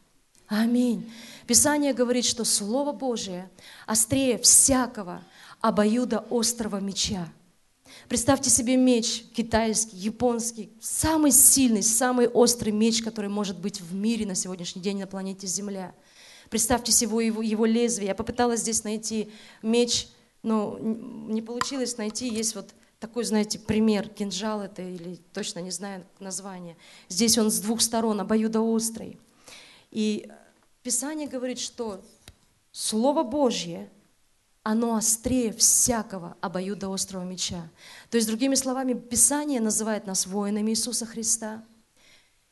Аминь. 0.47 1.13
Писание 1.47 1.93
говорит, 1.93 2.25
что 2.25 2.45
Слово 2.45 2.93
Божие 2.93 3.51
острее 3.87 4.39
всякого 4.39 5.23
обоюда 5.61 6.25
острого 6.31 6.81
меча– 6.81 7.29
Представьте 8.09 8.51
себе 8.51 8.77
меч 8.77 9.25
китайский, 9.35 9.97
японский, 9.97 10.71
самый 10.81 11.33
сильный, 11.33 11.83
самый 11.83 12.29
острый 12.29 12.71
меч, 12.71 13.03
который 13.03 13.29
может 13.29 13.59
быть 13.59 13.81
в 13.81 13.95
мире 13.95 14.25
на 14.27 14.37
сегодняшний 14.37 14.81
день 14.81 14.99
на 14.99 15.09
планете 15.09 15.49
Земля. 15.49 15.93
Представьте 16.49 16.93
себе 16.93 17.27
его, 17.27 17.43
его 17.43 17.67
лезвие. 17.67 18.09
Я 18.09 18.15
попыталась 18.15 18.61
здесь 18.61 18.85
найти 18.85 19.33
меч, 19.61 20.07
но 20.45 20.79
не 20.81 21.43
получилось 21.43 21.99
найти. 21.99 22.29
Есть 22.29 22.55
вот 22.55 22.75
такой, 23.01 23.25
знаете, 23.25 23.59
пример, 23.59 24.09
кинжал 24.09 24.61
это 24.61 24.83
или 24.83 25.17
точно 25.33 25.59
не 25.59 25.73
знаю 25.73 26.07
название. 26.21 26.77
Здесь 27.09 27.37
он 27.39 27.51
с 27.51 27.59
двух 27.59 27.81
сторон, 27.81 28.21
обоюдоострый. 28.21 29.19
И 29.91 30.31
Писание 30.85 31.27
говорит, 31.27 31.59
что 31.59 32.01
Слово 32.71 33.25
Божье, 33.25 33.91
оно 34.67 34.97
острее 34.97 35.53
всякого 35.53 36.37
обоюдоострого 36.41 37.23
меча. 37.23 37.71
То 38.11 38.17
есть, 38.17 38.27
другими 38.27 38.57
словами, 38.57 38.95
Писание 38.95 39.61
называет 39.61 40.09
нас 40.09 40.27
воинами 40.27 40.73
Иисуса 40.73 41.07
Христа. 41.07 41.63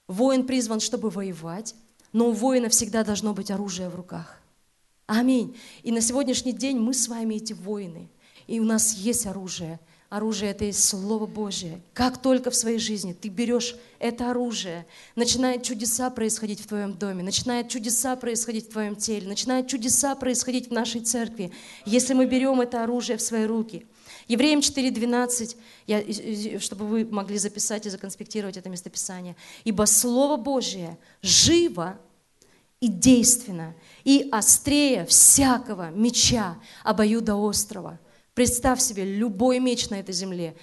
Воин 0.06 0.46
призван, 0.46 0.78
чтобы 0.78 1.10
воевать, 1.10 1.74
но 2.12 2.28
у 2.28 2.32
воина 2.32 2.68
всегда 2.68 3.02
должно 3.02 3.34
быть 3.34 3.50
оружие 3.50 3.88
в 3.88 3.96
руках. 3.96 4.40
Аминь. 5.06 5.56
И 5.82 5.90
на 5.90 6.00
сегодняшний 6.00 6.52
день 6.52 6.78
мы 6.78 6.94
с 6.94 7.08
вами 7.08 7.34
эти 7.34 7.52
воины, 7.52 8.08
и 8.46 8.60
у 8.60 8.64
нас 8.64 8.94
есть 8.94 9.26
оружие– 9.26 9.80
Оружие– 10.14 10.50
это 10.52 10.64
есть 10.64 10.84
Слово 10.84 11.26
Божие. 11.26 11.80
Как 11.92 12.22
только 12.22 12.52
в 12.52 12.54
своей 12.54 12.78
жизни 12.78 13.14
ты 13.14 13.28
берешь 13.28 13.74
это 13.98 14.30
оружие, 14.30 14.86
начинают 15.16 15.64
чудеса 15.64 16.08
происходить 16.08 16.60
в 16.60 16.68
твоем 16.68 16.92
доме, 16.92 17.24
начинают 17.24 17.68
чудеса 17.68 18.14
происходить 18.14 18.68
в 18.68 18.70
твоем 18.70 18.94
теле, 18.94 19.26
начинают 19.26 19.66
чудеса 19.66 20.14
происходить 20.14 20.68
в 20.68 20.72
нашей 20.72 21.00
церкви, 21.00 21.50
если 21.84 22.14
мы 22.14 22.26
берем 22.26 22.60
это 22.60 22.84
оружие 22.84 23.18
в 23.18 23.22
свои 23.22 23.44
руки. 23.44 23.88
Евреям 24.28 24.60
4.12, 24.60 25.56
я, 25.88 26.60
чтобы 26.60 26.86
вы 26.86 27.04
могли 27.06 27.36
записать 27.36 27.84
и 27.86 27.90
законспектировать 27.90 28.56
это 28.56 28.68
местописание. 28.68 29.34
«Ибо 29.64 29.84
Слово 29.84 30.36
Божие 30.36 30.96
живо 31.22 31.98
и 32.78 32.86
действенно, 32.86 33.74
и 34.04 34.28
острее 34.30 35.06
всякого 35.06 35.90
меча 35.90 36.56
обоюдоострого, 36.84 37.98
Представь 38.34 38.80
себе, 38.80 39.04
любой 39.04 39.60
меч 39.60 39.90
на 39.90 40.00
этой 40.00 40.14
земле, 40.14 40.56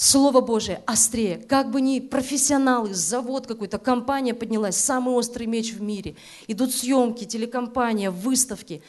Слово 0.00 0.40
Божие 0.40 0.80
острее. 0.86 1.38
Как 1.38 1.72
бы 1.72 1.80
ни 1.80 1.98
профессионалы, 1.98 2.94
завод 2.94 3.48
какой-то, 3.48 3.78
компания 3.78 4.32
поднялась, 4.32 4.76
самый 4.76 5.12
острый 5.12 5.48
меч 5.48 5.72
в 5.72 5.82
мире. 5.82 6.14
Идут 6.46 6.72
съемки, 6.72 7.24
телекомпания, 7.24 8.12
выставки. 8.12 8.80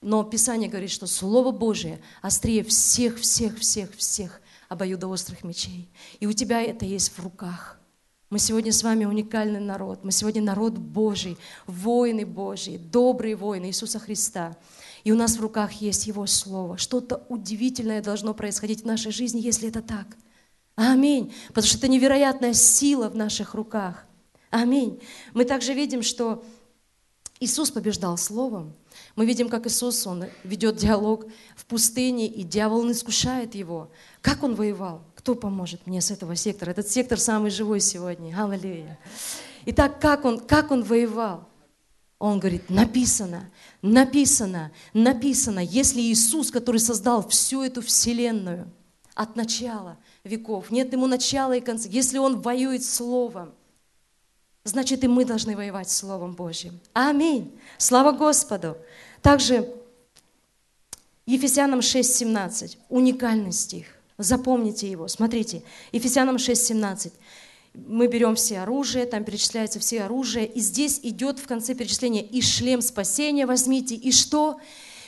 Но 0.00 0.24
Писание 0.24 0.70
говорит, 0.70 0.90
что 0.90 1.06
Слово 1.06 1.50
Божие 1.50 2.00
острее 2.22 2.64
всех, 2.64 3.20
всех, 3.20 3.58
всех, 3.58 3.94
всех 3.96 4.40
обоюдоострых 4.70 5.44
мечей. 5.44 5.90
И 6.20 6.26
у 6.26 6.32
тебя 6.32 6.62
это 6.62 6.86
есть 6.86 7.12
в 7.12 7.22
руках. 7.22 7.78
Мы 8.30 8.38
сегодня 8.38 8.72
с 8.72 8.82
вами 8.82 9.04
уникальный 9.04 9.60
народ. 9.60 10.04
Мы 10.04 10.10
сегодня 10.10 10.40
народ 10.40 10.78
Божий, 10.78 11.36
воины 11.66 12.24
Божьи, 12.24 12.78
добрые 12.78 13.36
воины 13.36 13.66
Иисуса 13.66 13.98
Христа. 13.98 14.56
И 15.06 15.12
у 15.12 15.14
нас 15.14 15.36
в 15.36 15.40
руках 15.40 15.70
есть 15.74 16.08
Его 16.08 16.26
Слово. 16.26 16.78
Что-то 16.78 17.24
удивительное 17.28 18.02
должно 18.02 18.34
происходить 18.34 18.82
в 18.82 18.86
нашей 18.86 19.12
жизни, 19.12 19.40
если 19.40 19.68
это 19.68 19.80
так. 19.80 20.04
Аминь. 20.74 21.32
Потому 21.46 21.64
что 21.64 21.78
это 21.78 21.86
невероятная 21.86 22.54
сила 22.54 23.08
в 23.08 23.14
наших 23.14 23.54
руках. 23.54 24.04
Аминь. 24.50 25.00
Мы 25.32 25.44
также 25.44 25.74
видим, 25.74 26.02
что 26.02 26.44
Иисус 27.38 27.70
побеждал 27.70 28.18
Словом. 28.18 28.74
Мы 29.14 29.26
видим, 29.26 29.48
как 29.48 29.68
Иисус, 29.68 30.04
Он 30.08 30.24
ведет 30.42 30.74
диалог 30.74 31.26
в 31.54 31.66
пустыне, 31.66 32.26
и 32.26 32.42
дьявол 32.42 32.90
искушает 32.90 33.54
Его. 33.54 33.92
Как 34.22 34.42
Он 34.42 34.56
воевал? 34.56 35.04
Кто 35.14 35.36
поможет 35.36 35.86
мне 35.86 36.00
с 36.00 36.10
этого 36.10 36.34
сектора? 36.34 36.72
Этот 36.72 36.88
сектор 36.90 37.20
самый 37.20 37.52
живой 37.52 37.78
сегодня. 37.78 38.34
Аллилуйя. 38.36 38.98
Итак, 39.66 40.00
как 40.00 40.24
Он, 40.24 40.40
как 40.40 40.72
он 40.72 40.82
воевал? 40.82 41.46
Он 42.18 42.40
говорит, 42.40 42.70
написано, 42.70 43.50
написано, 43.92 44.72
написано. 44.92 45.60
Если 45.60 46.00
Иисус, 46.00 46.50
который 46.50 46.80
создал 46.80 47.26
всю 47.28 47.62
эту 47.62 47.82
вселенную 47.82 48.70
от 49.14 49.36
начала 49.36 49.96
веков, 50.24 50.70
нет 50.70 50.92
ему 50.92 51.06
начала 51.06 51.56
и 51.56 51.60
конца, 51.60 51.88
если 51.88 52.18
Он 52.18 52.40
воюет 52.40 52.84
Словом, 52.84 53.54
значит 54.64 55.04
и 55.04 55.08
мы 55.08 55.24
должны 55.24 55.56
воевать 55.56 55.90
Словом 55.90 56.34
Божьим. 56.34 56.80
Аминь. 56.92 57.58
Слава 57.78 58.12
Господу. 58.12 58.76
Также 59.22 59.72
Ефесянам 61.24 61.80
6.17, 61.80 62.78
уникальный 62.88 63.52
стих. 63.52 63.86
Запомните 64.18 64.90
его. 64.90 65.08
Смотрите, 65.08 65.62
Ефесянам 65.92 66.36
6.17 66.36 67.12
мы 67.86 68.06
берем 68.06 68.34
все 68.34 68.60
оружие, 68.60 69.06
там 69.06 69.24
перечисляются 69.24 69.78
все 69.78 70.02
оружия, 70.02 70.44
и 70.44 70.60
здесь 70.60 71.00
идет 71.02 71.38
в 71.38 71.46
конце 71.46 71.74
перечисления 71.74 72.22
и 72.22 72.40
шлем 72.40 72.80
спасения 72.80 73.46
возьмите, 73.46 73.94
и 73.94 74.12
что? 74.12 74.58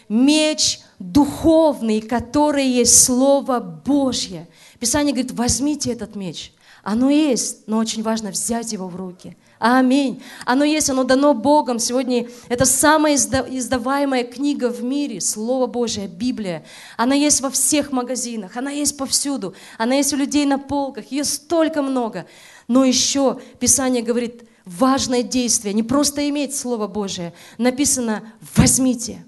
Меч 0.09 0.81
духовный, 0.99 2.01
который 2.01 2.67
есть 2.67 3.05
Слово 3.05 3.61
Божье. 3.61 4.49
Писание 4.81 5.13
говорит, 5.13 5.33
возьмите 5.33 5.93
этот 5.93 6.15
меч. 6.17 6.53
Оно 6.83 7.11
есть, 7.11 7.67
но 7.67 7.79
очень 7.79 8.03
важно 8.03 8.31
взять 8.31 8.73
его 8.73 8.89
в 8.89 8.97
руки. 8.97 9.37
Аминь. 9.59 10.23
Оно 10.47 10.65
есть, 10.65 10.89
оно 10.89 11.03
дано 11.03 11.35
Богом. 11.35 11.81
Сегодня 11.81 12.29
это 12.49 12.65
самая 12.65 13.17
издаваемая 13.17 14.25
книга 14.25 14.71
в 14.71 14.83
мире, 14.85 15.21
Слово 15.21 15.67
Божие, 15.67 16.07
Библия. 16.07 16.65
Она 16.97 17.15
есть 17.15 17.41
во 17.41 17.51
всех 17.51 17.91
магазинах, 17.91 18.57
она 18.57 18.71
есть 18.71 18.97
повсюду, 18.97 19.55
она 19.77 19.97
есть 19.97 20.13
у 20.13 20.17
людей 20.17 20.47
на 20.47 20.59
полках, 20.59 21.11
ее 21.11 21.25
столько 21.25 21.83
много. 21.83 22.27
Но 22.69 22.85
еще 22.85 23.41
Писание 23.59 24.03
говорит, 24.03 24.45
важное 24.67 25.23
действие, 25.23 25.73
не 25.73 25.83
просто 25.83 26.29
иметь 26.29 26.55
Слово 26.55 26.87
Божие. 26.87 27.33
Написано, 27.57 28.31
возьмите. 28.55 29.25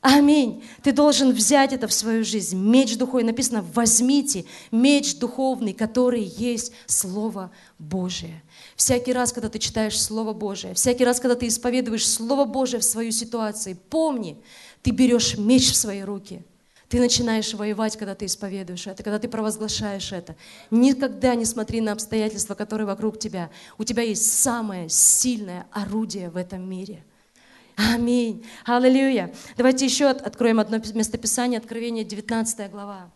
Аминь. 0.00 0.64
Ты 0.82 0.92
должен 0.92 1.30
взять 1.32 1.74
это 1.74 1.86
в 1.86 1.92
свою 1.92 2.24
жизнь. 2.24 2.58
Меч 2.58 2.96
духовный. 2.96 3.26
Написано, 3.26 3.62
возьмите 3.74 4.46
меч 4.70 5.18
духовный, 5.18 5.74
который 5.74 6.22
есть 6.22 6.72
Слово 6.86 7.50
Божие. 7.78 8.42
Всякий 8.76 9.12
раз, 9.12 9.30
когда 9.30 9.50
ты 9.50 9.58
читаешь 9.58 10.00
Слово 10.00 10.32
Божие, 10.32 10.72
всякий 10.72 11.04
раз, 11.04 11.20
когда 11.20 11.34
ты 11.34 11.46
исповедуешь 11.46 12.08
Слово 12.08 12.46
Божие 12.46 12.80
в 12.80 12.84
свою 12.84 13.12
ситуацию, 13.12 13.76
помни, 13.90 14.38
ты 14.80 14.90
берешь 14.90 15.36
меч 15.36 15.70
в 15.70 15.76
свои 15.76 16.00
руки– 16.00 16.42
ты 16.90 16.98
начинаешь 16.98 17.54
воевать, 17.54 17.96
когда 17.96 18.16
ты 18.16 18.26
исповедуешь 18.26 18.88
это, 18.88 19.04
когда 19.04 19.20
ты 19.20 19.28
провозглашаешь 19.28 20.10
это. 20.10 20.34
Никогда 20.72 21.36
не 21.36 21.44
смотри 21.44 21.80
на 21.80 21.92
обстоятельства, 21.92 22.56
которые 22.56 22.84
вокруг 22.84 23.16
тебя. 23.16 23.48
У 23.78 23.84
тебя 23.84 24.02
есть 24.02 24.40
самое 24.40 24.88
сильное 24.88 25.68
орудие 25.70 26.30
в 26.30 26.36
этом 26.36 26.68
мире. 26.68 27.04
Аминь. 27.76 28.44
Аллилуйя. 28.66 29.32
Давайте 29.56 29.84
еще 29.84 30.08
откроем 30.08 30.58
одно 30.58 30.78
местописание, 30.78 31.58
Откровение 31.58 32.04
19 32.04 32.70
глава. 32.72 33.08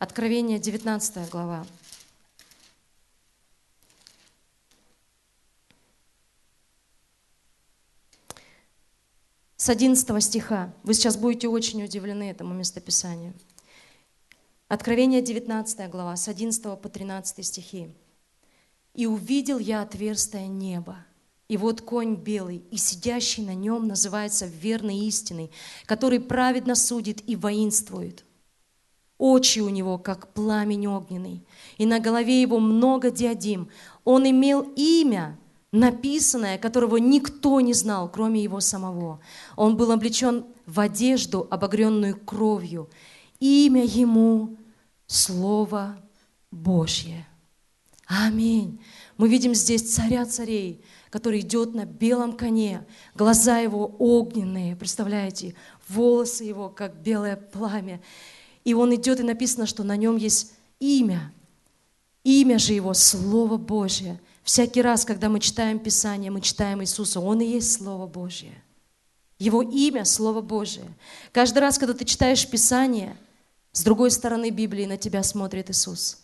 Откровение 0.00 0.58
19 0.58 1.30
глава. 1.30 1.64
С 9.64 9.68
11 9.70 10.22
стиха. 10.22 10.74
Вы 10.82 10.92
сейчас 10.92 11.16
будете 11.16 11.48
очень 11.48 11.82
удивлены 11.82 12.24
этому 12.24 12.52
местописанию. 12.52 13.32
Откровение 14.68 15.22
19 15.22 15.88
глава, 15.88 16.16
с 16.16 16.28
11 16.28 16.78
по 16.78 16.88
13 16.90 17.46
стихи. 17.46 17.88
«И 18.92 19.06
увидел 19.06 19.58
я 19.58 19.80
отверстое 19.80 20.48
небо, 20.48 20.98
и 21.48 21.56
вот 21.56 21.80
конь 21.80 22.14
белый, 22.14 22.62
и 22.70 22.76
сидящий 22.76 23.42
на 23.42 23.54
нем 23.54 23.88
называется 23.88 24.44
верной 24.44 24.98
истиной, 25.06 25.50
который 25.86 26.20
праведно 26.20 26.74
судит 26.74 27.26
и 27.26 27.34
воинствует. 27.34 28.22
Очи 29.16 29.60
у 29.60 29.70
него, 29.70 29.96
как 29.96 30.34
пламень 30.34 30.88
огненный, 30.88 31.42
и 31.78 31.86
на 31.86 32.00
голове 32.00 32.42
его 32.42 32.60
много 32.60 33.10
диадим. 33.10 33.70
Он 34.04 34.28
имел 34.28 34.60
имя, 34.76 35.38
написанное, 35.74 36.56
которого 36.56 36.98
никто 36.98 37.60
не 37.60 37.74
знал, 37.74 38.08
кроме 38.08 38.40
его 38.40 38.60
самого. 38.60 39.20
Он 39.56 39.76
был 39.76 39.90
облечен 39.90 40.46
в 40.66 40.78
одежду, 40.78 41.48
обогренную 41.50 42.16
кровью. 42.16 42.88
Имя 43.40 43.84
ему– 43.84 44.56
Слово 45.06 45.96
Божье. 46.50 47.26
Аминь. 48.06 48.80
Мы 49.18 49.28
видим 49.28 49.52
здесь 49.54 49.92
царя 49.92 50.24
царей, 50.24 50.82
который 51.10 51.40
идет 51.40 51.74
на 51.74 51.84
белом 51.84 52.36
коне, 52.36 52.86
глаза 53.14 53.58
его 53.58 53.96
огненные, 53.98 54.76
представляете, 54.76 55.54
волосы 55.88 56.44
его, 56.44 56.68
как 56.68 57.02
белое 57.02 57.36
пламя. 57.36 58.00
И 58.64 58.74
он 58.74 58.94
идет, 58.94 59.20
и 59.20 59.24
написано, 59.24 59.66
что 59.66 59.82
на 59.82 59.96
нем 59.96 60.16
есть 60.16 60.52
имя. 60.78 61.32
Имя 62.22 62.58
же 62.58 62.74
его– 62.74 62.94
Слово 62.94 63.56
Божье– 63.56 64.20
Всякий 64.44 64.82
раз, 64.82 65.06
когда 65.06 65.30
мы 65.30 65.40
читаем 65.40 65.78
Писание, 65.78 66.30
мы 66.30 66.42
читаем 66.42 66.82
Иисуса, 66.82 67.18
Он 67.18 67.40
и 67.40 67.46
есть 67.46 67.72
Слово 67.72 68.06
Божье. 68.06 68.52
Его 69.38 69.62
имя– 69.62 70.04
Слово 70.04 70.42
Божье. 70.42 70.84
Каждый 71.32 71.58
раз, 71.58 71.78
когда 71.78 71.94
ты 71.94 72.04
читаешь 72.04 72.48
Писание, 72.48 73.16
с 73.72 73.82
другой 73.82 74.10
стороны 74.10 74.50
Библии 74.50 74.84
на 74.84 74.98
тебя 74.98 75.22
смотрит 75.22 75.70
Иисус. 75.70 76.18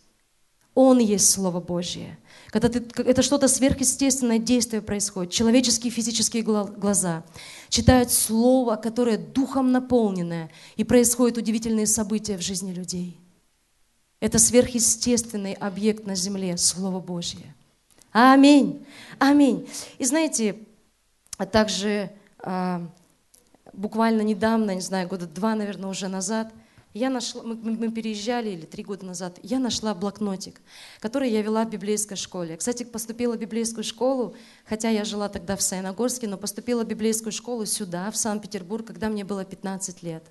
Он 0.75 0.99
есть 0.99 1.29
Слово 1.31 1.61
Божье. 1.61 2.19
Когда 2.49 2.69
ты, 2.69 2.85
это 3.03 3.23
что-то 3.23 3.49
сверхъестественное 3.49 4.39
действие 4.39 4.83
происходит, 4.83 5.33
человеческие 5.33 5.91
физические 5.91 6.43
глаза 6.43 7.25
читают 7.71 8.13
Слово, 8.13 8.77
которое 8.77 9.19
духом 9.19 9.73
наполненное, 9.73 10.51
и 10.77 10.85
происходят 10.85 11.39
удивительные 11.39 11.87
события 11.87 12.37
в 12.37 12.43
жизни 12.43 12.73
людей. 12.73 13.19
Это 14.21 14.39
сверхъестественный 14.39 15.55
объект 15.55 16.07
на 16.07 16.15
земле, 16.15 16.57
Слово 16.57 17.01
Божье. 17.01 17.55
Аминь. 18.13 18.85
Аминь. 19.19 19.69
И 19.99 20.05
знаете, 20.05 20.57
также 21.53 22.11
а, 22.39 22.87
буквально 23.73 24.23
недавно, 24.23 24.75
не 24.75 24.81
знаю, 24.81 25.09
года 25.09 25.27
два, 25.27 25.55
наверное, 25.55 25.91
уже 25.91 26.09
назад, 26.09 26.53
я 26.93 27.09
нашла, 27.09 27.45
мы, 27.45 27.55
мы 27.55 27.93
переезжали, 27.93 28.51
или 28.51 28.67
три 28.67 28.83
года 28.83 29.07
назад, 29.07 29.39
я 29.43 29.61
нашла 29.61 29.95
блокнотик, 29.95 30.61
который 30.99 31.31
я 31.31 31.41
вела 31.41 31.65
в 31.65 31.71
библейской 31.71 32.17
школе. 32.17 32.57
Кстати, 32.57 32.83
поступила 32.83 33.37
в 33.37 33.39
библейскую 33.39 33.85
школу, 33.85 34.35
хотя 34.65 34.89
я 34.89 35.05
жила 35.05 35.29
тогда 35.29 35.55
в 35.55 35.63
Саяногорске, 35.63 36.27
но 36.27 36.37
поступила 36.37 36.85
в 36.85 36.89
библейскую 36.89 37.33
школу 37.33 37.65
сюда, 37.65 38.11
в 38.11 38.17
Санкт-Петербург, 38.17 38.85
когда 38.87 39.09
мне 39.09 39.25
было 39.25 39.45
15 39.45 40.03
лет. 40.03 40.25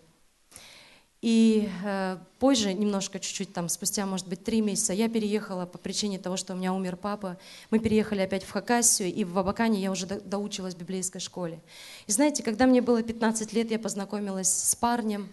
И 1.21 1.69
э, 1.83 2.17
позже, 2.39 2.73
немножко, 2.73 3.19
чуть-чуть 3.19 3.51
там, 3.51 3.67
спустя, 3.67 4.05
может 4.05 4.27
быть, 4.27 4.43
три 4.43 4.61
месяца, 4.61 4.93
я 4.93 5.09
переехала 5.09 5.65
по 5.65 5.77
причине 5.77 6.17
того, 6.17 6.37
что 6.37 6.53
у 6.53 6.55
меня 6.55 6.73
умер 6.73 6.95
папа. 6.95 7.37
Мы 7.71 7.79
переехали 7.79 8.21
опять 8.21 8.43
в 8.43 8.51
Хакасию, 8.51 9.13
и 9.13 9.25
в 9.25 9.37
Абакане 9.37 9.81
я 9.81 9.91
уже 9.91 10.05
до, 10.05 10.21
доучилась 10.21 10.75
в 10.75 10.77
библейской 10.77 11.19
школе. 11.19 11.59
И 12.07 12.11
знаете, 12.13 12.41
когда 12.41 12.67
мне 12.67 12.81
было 12.81 13.03
15 13.03 13.51
лет, 13.51 13.69
я 13.69 13.79
познакомилась 13.79 14.47
с 14.47 14.75
парнем. 14.75 15.29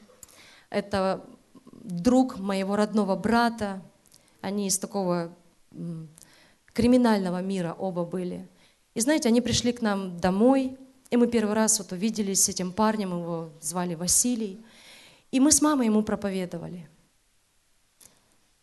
Это 0.70 1.25
друг 1.72 2.38
моего 2.40 2.75
родного 2.75 3.14
брата. 3.14 3.81
Они 4.40 4.66
из 4.66 4.79
такого 4.79 5.33
криминального 6.72 7.40
мира 7.42 7.77
оба 7.79 8.05
были. 8.05 8.49
И 8.94 9.01
знаете, 9.01 9.29
они 9.29 9.40
пришли 9.40 9.72
к 9.72 9.83
нам 9.83 10.18
домой, 10.18 10.77
и 11.11 11.16
мы 11.16 11.29
первый 11.29 11.55
раз 11.55 11.79
вот 11.79 11.92
увиделись 11.92 12.44
с 12.44 12.49
этим 12.49 12.72
парнем, 12.72 13.11
его 13.11 13.51
звали 13.61 13.94
Василий. 13.94 14.59
И 15.30 15.40
мы 15.40 15.52
с 15.52 15.60
мамой 15.62 15.86
ему 15.86 16.02
проповедовали. 16.02 16.88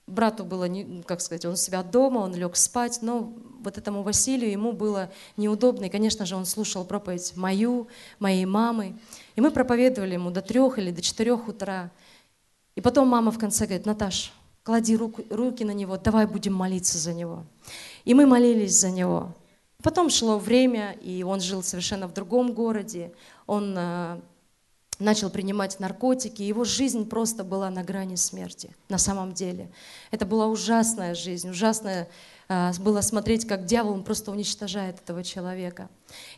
Брату 0.05 0.43
было, 0.43 0.67
как 1.05 1.21
сказать, 1.21 1.45
он 1.45 1.55
себя 1.55 1.81
дома, 1.81 2.19
он 2.19 2.35
лег 2.35 2.55
спать, 2.57 2.99
но 3.01 3.33
вот 3.63 3.77
этому 3.77 4.03
Василию 4.03 4.51
ему 4.51 4.73
было 4.73 5.09
неудобно. 5.37 5.85
И, 5.85 5.89
конечно 5.89 6.25
же, 6.25 6.35
он 6.35 6.45
слушал 6.45 6.83
проповедь 6.83 7.33
мою, 7.37 7.87
моей 8.19 8.45
мамы. 8.45 8.97
И 9.35 9.41
мы 9.41 9.49
проповедовали 9.51 10.13
ему 10.13 10.29
до 10.29 10.41
трех 10.41 10.77
или 10.77 10.91
до 10.91 11.01
четырех 11.01 11.47
утра. 11.47 11.89
И 12.75 12.81
потом 12.81 13.07
мама 13.07 13.31
в 13.31 13.39
конце 13.39 13.65
говорит, 13.65 13.85
Наташ, 13.85 14.33
клади 14.63 14.97
руку, 14.97 15.23
руки 15.29 15.63
на 15.63 15.71
него, 15.71 15.97
давай 15.97 16.25
будем 16.25 16.53
молиться 16.53 16.97
за 16.97 17.13
него. 17.13 17.45
И 18.03 18.13
мы 18.13 18.25
молились 18.25 18.79
за 18.79 18.91
него. 18.91 19.33
Потом 19.81 20.09
шло 20.09 20.37
время, 20.37 20.93
и 21.01 21.23
он 21.23 21.39
жил 21.39 21.63
совершенно 21.63 22.07
в 22.07 22.13
другом 22.13 22.53
городе. 22.53 23.13
Он 23.47 23.75
э, 23.77 24.21
начал 24.99 25.29
принимать 25.29 25.79
наркотики, 25.79 26.41
его 26.41 26.63
жизнь 26.63 27.07
просто 27.07 27.43
была 27.43 27.69
на 27.69 27.83
грани 27.83 28.15
смерти, 28.15 28.75
на 28.89 28.97
самом 28.97 29.33
деле. 29.33 29.71
Это 30.11 30.25
была 30.25 30.47
ужасная 30.47 31.15
жизнь, 31.15 31.49
ужасная 31.49 32.07
а, 32.49 32.71
было 32.79 33.01
смотреть, 33.01 33.47
как 33.47 33.65
дьявол 33.65 34.01
просто 34.03 34.31
уничтожает 34.31 34.99
этого 34.99 35.23
человека. 35.23 35.89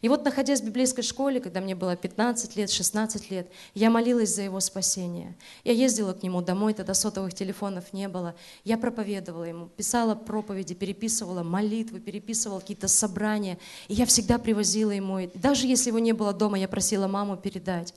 И 0.02 0.08
вот, 0.08 0.24
находясь 0.24 0.62
в 0.62 0.66
библейской 0.66 1.02
школе, 1.02 1.42
когда 1.42 1.62
мне 1.62 1.76
было 1.76 1.96
15 1.96 2.56
лет, 2.56 2.70
16 2.70 3.32
лет, 3.32 3.50
я 3.74 3.90
молилась 3.90 4.34
за 4.34 4.44
его 4.44 4.60
спасение. 4.60 5.36
Я 5.64 5.74
ездила 5.74 6.14
к 6.14 6.24
нему 6.24 6.42
домой, 6.42 6.74
тогда 6.74 6.94
сотовых 6.94 7.34
телефонов 7.34 7.92
не 7.92 8.08
было. 8.08 8.36
Я 8.64 8.78
проповедовала 8.78 9.44
ему, 9.44 9.68
писала 9.68 10.16
проповеди, 10.16 10.76
переписывала 10.76 11.44
молитвы, 11.44 12.00
переписывала 12.00 12.60
какие-то 12.60 12.88
собрания. 12.88 13.58
И 13.88 13.96
я 13.96 14.06
всегда 14.06 14.38
привозила 14.38 14.92
ему, 14.92 15.30
даже 15.34 15.68
если 15.68 15.90
его 15.90 16.00
не 16.00 16.14
было 16.14 16.34
дома, 16.34 16.58
я 16.58 16.68
просила 16.68 17.08
маму 17.08 17.36
передать. 17.36 17.94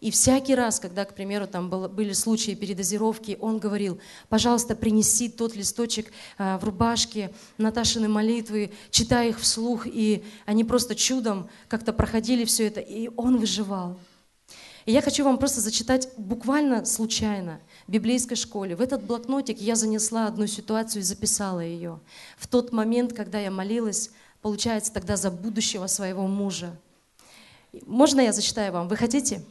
И 0.00 0.10
всякий 0.10 0.54
раз, 0.54 0.78
когда, 0.78 1.04
к 1.04 1.14
примеру, 1.14 1.46
там 1.46 1.68
были 1.68 2.12
случаи 2.12 2.54
передозировки, 2.54 3.36
он 3.40 3.58
говорил, 3.58 4.00
пожалуйста, 4.28 4.76
принеси 4.76 5.28
тот 5.28 5.56
листочек 5.56 6.12
а, 6.36 6.58
в 6.58 6.64
рубашке 6.64 7.32
Наташины 7.56 8.08
молитвы, 8.08 8.70
читай 8.90 9.30
их 9.30 9.40
вслух, 9.40 9.86
и 9.86 10.24
они 10.46 10.64
просто 10.64 10.94
чудом 10.94 11.48
как-то 11.68 11.92
проходили 11.92 12.44
все 12.44 12.66
это, 12.66 12.80
и 12.80 13.10
он 13.16 13.38
выживал. 13.38 13.98
И 14.86 14.92
я 14.92 15.02
хочу 15.02 15.22
вам 15.22 15.36
просто 15.36 15.60
зачитать 15.60 16.08
буквально 16.16 16.86
случайно 16.86 17.60
в 17.86 17.90
библейской 17.90 18.36
школе. 18.36 18.74
В 18.74 18.80
этот 18.80 19.02
блокнотик 19.02 19.60
я 19.60 19.74
занесла 19.74 20.26
одну 20.26 20.46
ситуацию 20.46 21.02
и 21.02 21.04
записала 21.04 21.60
ее. 21.60 22.00
В 22.38 22.46
тот 22.46 22.72
момент, 22.72 23.12
когда 23.12 23.38
я 23.38 23.50
молилась, 23.50 24.10
получается, 24.40 24.90
тогда 24.92 25.16
за 25.16 25.30
будущего 25.30 25.88
своего 25.88 26.26
мужа. 26.26 26.74
Можно 27.84 28.22
я 28.22 28.32
зачитаю 28.32 28.72
вам? 28.72 28.88
Вы 28.88 28.96
хотите? 28.96 29.42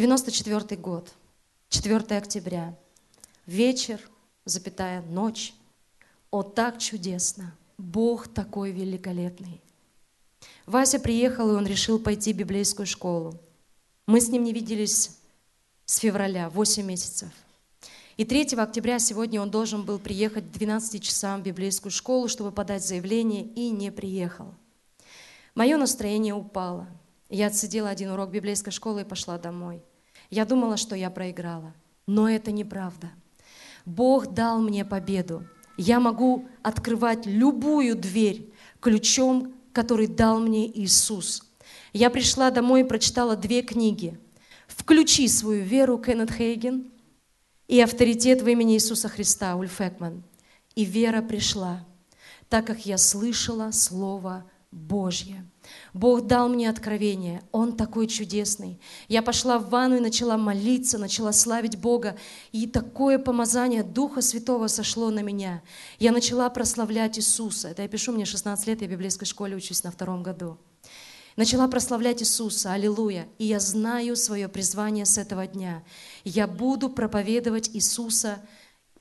94 0.00 0.80
год, 0.80 1.12
4 1.70 1.96
октября, 2.16 2.72
вечер, 3.46 4.00
запятая 4.44 5.02
ночь. 5.02 5.54
О, 6.30 6.44
так 6.44 6.78
чудесно! 6.78 7.52
Бог 7.78 8.28
такой 8.28 8.70
великолепный. 8.70 9.60
Вася 10.66 11.00
приехал, 11.00 11.50
и 11.50 11.56
он 11.56 11.66
решил 11.66 11.98
пойти 11.98 12.32
в 12.32 12.36
библейскую 12.36 12.86
школу. 12.86 13.40
Мы 14.06 14.20
с 14.20 14.28
ним 14.28 14.44
не 14.44 14.52
виделись 14.52 15.18
с 15.84 15.96
февраля, 15.96 16.48
8 16.48 16.86
месяцев. 16.86 17.30
И 18.16 18.24
3 18.24 18.56
октября 18.56 19.00
сегодня 19.00 19.40
он 19.40 19.50
должен 19.50 19.82
был 19.82 19.98
приехать 19.98 20.44
к 20.44 20.52
12 20.52 21.02
часам 21.02 21.40
в 21.40 21.44
библейскую 21.44 21.90
школу, 21.90 22.28
чтобы 22.28 22.52
подать 22.52 22.86
заявление, 22.86 23.42
и 23.42 23.70
не 23.70 23.90
приехал. 23.90 24.54
Мое 25.56 25.76
настроение 25.76 26.34
упало. 26.34 26.86
Я 27.28 27.48
отсидела 27.48 27.88
один 27.88 28.10
урок 28.10 28.30
библейской 28.30 28.70
школы 28.70 29.00
и 29.00 29.04
пошла 29.04 29.38
домой. 29.38 29.82
Я 30.30 30.44
думала, 30.44 30.76
что 30.76 30.94
я 30.94 31.10
проиграла, 31.10 31.74
но 32.06 32.28
это 32.28 32.52
неправда. 32.52 33.10
Бог 33.84 34.34
дал 34.34 34.60
мне 34.60 34.84
победу. 34.84 35.46
Я 35.76 36.00
могу 36.00 36.46
открывать 36.62 37.24
любую 37.24 37.96
дверь 37.96 38.52
ключом, 38.80 39.54
который 39.72 40.06
дал 40.06 40.40
мне 40.40 40.66
Иисус. 40.66 41.44
Я 41.92 42.10
пришла 42.10 42.50
домой 42.50 42.82
и 42.82 42.84
прочитала 42.84 43.36
две 43.36 43.62
книги. 43.62 44.18
«Включи 44.66 45.26
свою 45.28 45.64
веру» 45.64 45.98
Кеннет 45.98 46.30
Хейген 46.30 46.92
и 47.66 47.80
«Авторитет 47.80 48.42
в 48.42 48.48
имени 48.48 48.74
Иисуса 48.74 49.08
Христа» 49.08 49.56
Ульф 49.56 49.80
Экман. 49.80 50.22
И 50.74 50.84
вера 50.84 51.22
пришла, 51.22 51.86
так 52.48 52.66
как 52.66 52.84
я 52.84 52.98
слышала 52.98 53.70
Слово 53.70 54.44
Божье. 54.70 55.46
Бог 55.94 56.26
дал 56.26 56.48
мне 56.48 56.68
откровение. 56.68 57.42
Он 57.52 57.74
такой 57.76 58.06
чудесный. 58.06 58.78
Я 59.08 59.22
пошла 59.22 59.58
в 59.58 59.70
ванну 59.70 59.96
и 59.96 60.00
начала 60.00 60.36
молиться, 60.36 60.98
начала 60.98 61.32
славить 61.32 61.78
Бога. 61.78 62.16
И 62.52 62.66
такое 62.66 63.18
помазание 63.18 63.82
Духа 63.82 64.20
Святого 64.20 64.66
сошло 64.66 65.10
на 65.10 65.20
меня. 65.20 65.62
Я 65.98 66.12
начала 66.12 66.50
прославлять 66.50 67.18
Иисуса. 67.18 67.68
Это 67.68 67.82
я 67.82 67.88
пишу, 67.88 68.12
мне 68.12 68.26
16 68.26 68.66
лет, 68.66 68.82
я 68.82 68.88
в 68.88 68.90
библейской 68.90 69.24
школе 69.24 69.56
учусь 69.56 69.84
на 69.84 69.90
втором 69.90 70.22
году. 70.22 70.58
Начала 71.36 71.66
прославлять 71.68 72.20
Иисуса, 72.20 72.72
аллилуйя. 72.72 73.26
И 73.38 73.46
я 73.46 73.60
знаю 73.60 74.16
свое 74.16 74.48
призвание 74.48 75.06
с 75.06 75.16
этого 75.16 75.46
дня. 75.46 75.82
Я 76.24 76.46
буду 76.46 76.90
проповедовать 76.90 77.70
Иисуса 77.72 78.42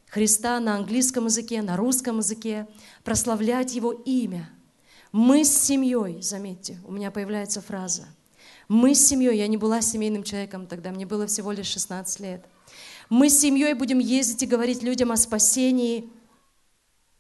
Христа 0.08 0.62
на 0.62 0.76
английском 0.76 1.26
языке, 1.26 1.62
на 1.62 1.76
русском 1.76 2.20
языке, 2.20 2.68
прославлять 3.04 3.76
Его 3.76 3.92
имя– 3.92 4.50
мы 5.12 5.46
с 5.46 5.58
семьей, 5.58 6.22
заметьте, 6.22 6.78
у 6.86 6.92
меня 6.92 7.12
появляется 7.12 7.62
фраза. 7.62 8.08
Мы 8.68 8.96
с 8.96 9.08
семьей, 9.08 9.38
я 9.38 9.48
не 9.48 9.58
была 9.58 9.82
семейным 9.82 10.24
человеком 10.24 10.68
тогда, 10.68 10.92
мне 10.92 11.06
было 11.06 11.28
всего 11.28 11.52
лишь 11.52 11.68
16 11.68 12.20
лет. 12.20 12.46
Мы 13.10 13.30
с 13.30 13.40
семьей 13.40 13.74
будем 13.74 14.00
ездить 14.00 14.44
и 14.44 14.48
говорить 14.48 14.84
людям 14.84 15.12
о 15.12 15.18
спасении 15.18 16.10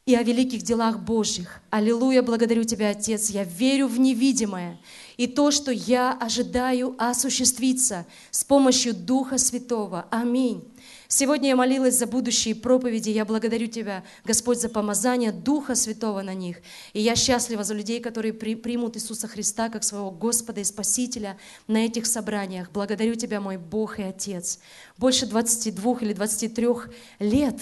и 0.06 0.16
о 0.16 0.24
великих 0.24 0.64
делах 0.64 1.00
Божьих. 1.00 1.62
Аллилуйя, 1.70 2.22
благодарю 2.22 2.64
Тебя, 2.64 2.90
Отец. 2.90 3.30
Я 3.30 3.44
верю 3.44 3.88
в 3.88 4.00
невидимое 4.00 4.80
и 5.16 5.28
то, 5.28 5.52
что 5.52 5.72
я 5.72 6.14
ожидаю 6.14 6.96
осуществиться 6.98 8.06
с 8.32 8.44
помощью 8.44 8.94
Духа 8.94 9.38
Святого. 9.38 10.06
Аминь. 10.10 10.64
Сегодня 11.10 11.50
я 11.50 11.56
молилась 11.56 11.96
за 11.96 12.06
будущие 12.06 12.54
проповеди. 12.54 13.10
Я 13.10 13.24
благодарю 13.24 13.68
Тебя, 13.68 14.04
Господь, 14.26 14.60
за 14.60 14.68
помазание 14.68 15.32
Духа 15.32 15.74
Святого 15.76 16.22
на 16.22 16.34
них. 16.34 16.58
И 16.92 17.00
я 17.00 17.16
счастлива 17.16 17.64
за 17.64 17.74
людей, 17.74 18.02
которые 18.02 18.34
при, 18.34 18.56
примут 18.56 18.98
Иисуса 18.98 19.28
Христа 19.28 19.70
как 19.70 19.86
своего 19.86 20.12
Господа 20.12 20.60
и 20.60 20.66
Спасителя 20.66 21.38
на 21.68 21.86
этих 21.86 22.08
собраниях. 22.08 22.72
Благодарю 22.72 23.16
Тебя, 23.16 23.40
мой 23.40 23.56
Бог 23.56 24.00
и 24.00 24.04
Отец. 24.04 24.60
Больше 24.98 25.26
22 25.26 26.00
или 26.02 26.12
23 26.12 26.68
лет 27.20 27.56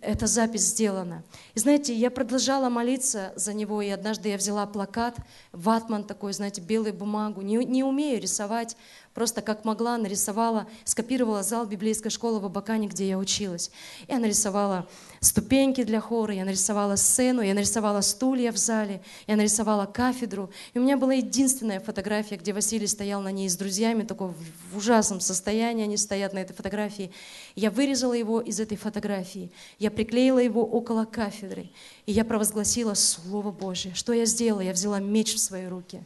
эта 0.00 0.26
запись 0.26 0.68
сделана. 0.68 1.24
И 1.54 1.58
знаете, 1.58 1.94
я 1.94 2.10
продолжала 2.10 2.68
молиться 2.68 3.32
за 3.36 3.52
него, 3.54 3.82
и 3.82 3.88
однажды 3.88 4.30
я 4.30 4.36
взяла 4.36 4.66
плакат, 4.66 5.16
ватман 5.52 6.04
такой, 6.04 6.32
знаете, 6.32 6.60
белую 6.60 6.94
бумагу. 6.94 7.42
Не, 7.42 7.64
не 7.64 7.84
умею 7.84 8.20
рисовать, 8.20 8.76
просто 9.18 9.42
как 9.42 9.64
могла 9.64 9.98
нарисовала, 9.98 10.68
скопировала 10.84 11.42
зал 11.42 11.66
библейской 11.66 12.08
школы 12.08 12.38
в 12.38 12.44
Абакане, 12.44 12.86
где 12.86 13.08
я 13.08 13.18
училась. 13.18 13.72
Я 14.06 14.20
нарисовала 14.20 14.86
ступеньки 15.18 15.82
для 15.82 16.00
хора, 16.00 16.34
я 16.34 16.44
нарисовала 16.44 16.94
сцену, 16.94 17.42
я 17.42 17.52
нарисовала 17.52 18.00
стулья 18.00 18.52
в 18.52 18.56
зале, 18.56 19.02
я 19.26 19.34
нарисовала 19.34 19.86
кафедру. 19.86 20.50
И 20.72 20.78
у 20.78 20.82
меня 20.82 20.96
была 20.96 21.14
единственная 21.14 21.80
фотография, 21.80 22.36
где 22.36 22.52
Василий 22.52 22.86
стоял 22.86 23.20
на 23.20 23.32
ней 23.32 23.48
с 23.48 23.56
друзьями, 23.56 24.04
такой 24.04 24.28
в 24.70 24.76
ужасном 24.76 25.18
состоянии 25.18 25.82
они 25.82 25.96
стоят 25.96 26.32
на 26.32 26.38
этой 26.38 26.54
фотографии. 26.54 27.10
Я 27.56 27.72
вырезала 27.72 28.12
его 28.12 28.40
из 28.40 28.60
этой 28.60 28.76
фотографии, 28.76 29.50
я 29.80 29.90
приклеила 29.90 30.38
его 30.38 30.64
около 30.64 31.06
кафедры, 31.06 31.70
и 32.06 32.12
я 32.12 32.24
провозгласила 32.24 32.94
Слово 32.94 33.50
Божье. 33.50 33.94
Что 33.94 34.12
я 34.12 34.26
сделала? 34.26 34.60
Я 34.60 34.72
взяла 34.72 35.00
меч 35.00 35.34
в 35.34 35.40
свои 35.40 35.66
руки. 35.66 36.04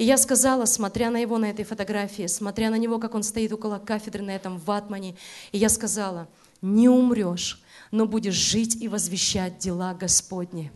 И 0.00 0.04
я 0.04 0.16
сказала, 0.16 0.64
смотря 0.64 1.10
на 1.10 1.18
его 1.18 1.36
на 1.36 1.50
этой 1.50 1.66
фотографии, 1.66 2.26
смотря 2.26 2.70
на 2.70 2.76
него, 2.76 2.98
как 2.98 3.14
он 3.14 3.22
стоит 3.22 3.52
около 3.52 3.78
кафедры 3.78 4.22
на 4.22 4.30
этом 4.30 4.56
ватмане, 4.56 5.14
и 5.52 5.58
я 5.58 5.68
сказала, 5.68 6.26
не 6.62 6.88
умрешь, 6.88 7.62
но 7.90 8.06
будешь 8.06 8.32
жить 8.32 8.80
и 8.80 8.88
возвещать 8.88 9.58
дела 9.58 9.92
Господни. 9.92 10.72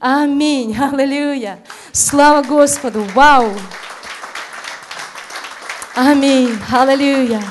Аминь, 0.00 0.74
аллилуйя. 0.78 1.62
Слава 1.92 2.42
Господу, 2.42 3.04
вау. 3.14 3.52
Аминь, 5.94 6.56
аллилуйя. 6.72 7.42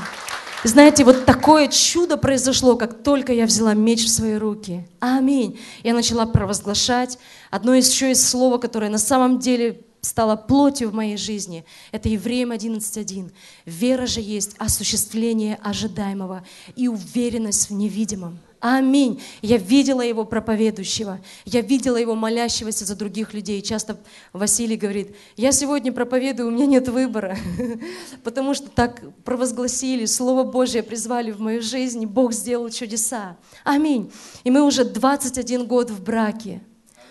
Знаете, 0.64 1.03
вот 1.03 1.26
такое 1.26 1.68
чудо 1.68 2.18
произошло, 2.18 2.76
как 2.76 3.03
только 3.03 3.34
я 3.34 3.45
взяла 3.45 3.76
меч 3.76 4.03
в 4.03 4.09
свои 4.09 4.34
руки. 4.34 4.88
Аминь. 4.99 5.59
Я 5.84 5.93
начала 5.93 6.26
провозглашать 6.26 7.20
одно 7.51 7.76
из 7.76 7.88
еще 7.88 8.09
из 8.09 8.28
слова, 8.28 8.57
которое 8.57 8.89
на 8.89 8.97
самом 8.97 9.38
деле 9.38 9.86
стало 10.03 10.35
плотью 10.35 10.89
в 10.89 10.93
моей 10.93 11.17
жизни. 11.17 11.65
Это 11.91 12.09
Евреям 12.09 12.51
11.1. 12.51 13.31
Вера 13.65 14.05
же 14.05 14.19
есть 14.19 14.55
осуществление 14.59 15.57
ожидаемого 15.63 16.45
и 16.75 16.87
уверенность 16.87 17.69
в 17.69 17.73
невидимом. 17.73 18.37
Аминь. 18.59 19.21
Я 19.41 19.57
видела 19.57 20.01
его 20.01 20.23
проповедующего, 20.23 21.19
я 21.43 21.59
видела 21.59 21.97
его 21.97 22.15
молящегося 22.15 22.85
за 22.85 22.95
других 22.95 23.33
людей. 23.33 23.61
Часто 23.61 23.97
Василий 24.31 24.77
говорит, 24.77 25.15
я 25.35 25.51
сегодня 25.51 25.91
проповедую, 25.91 26.47
у 26.47 26.51
меня 26.51 26.65
нет 26.65 26.87
выбора, 26.87 27.37
потому 28.23 28.53
что 28.53 28.69
так 28.69 29.01
провозгласили, 29.25 30.05
Слово 30.05 30.45
Божье 30.45 30.81
призвали 30.81 31.31
в 31.31 31.41
мою 31.41 31.61
жизнь, 31.61 32.05
Бог 32.05 32.31
сделал 32.31 32.69
чудеса. 32.69 33.35
Аминь. 33.65 34.11
И 34.45 34.51
мы 34.51 34.61
уже 34.61 34.85
21 34.85 35.65
год 35.65 35.89
в 35.89 36.01
браке. 36.01 36.61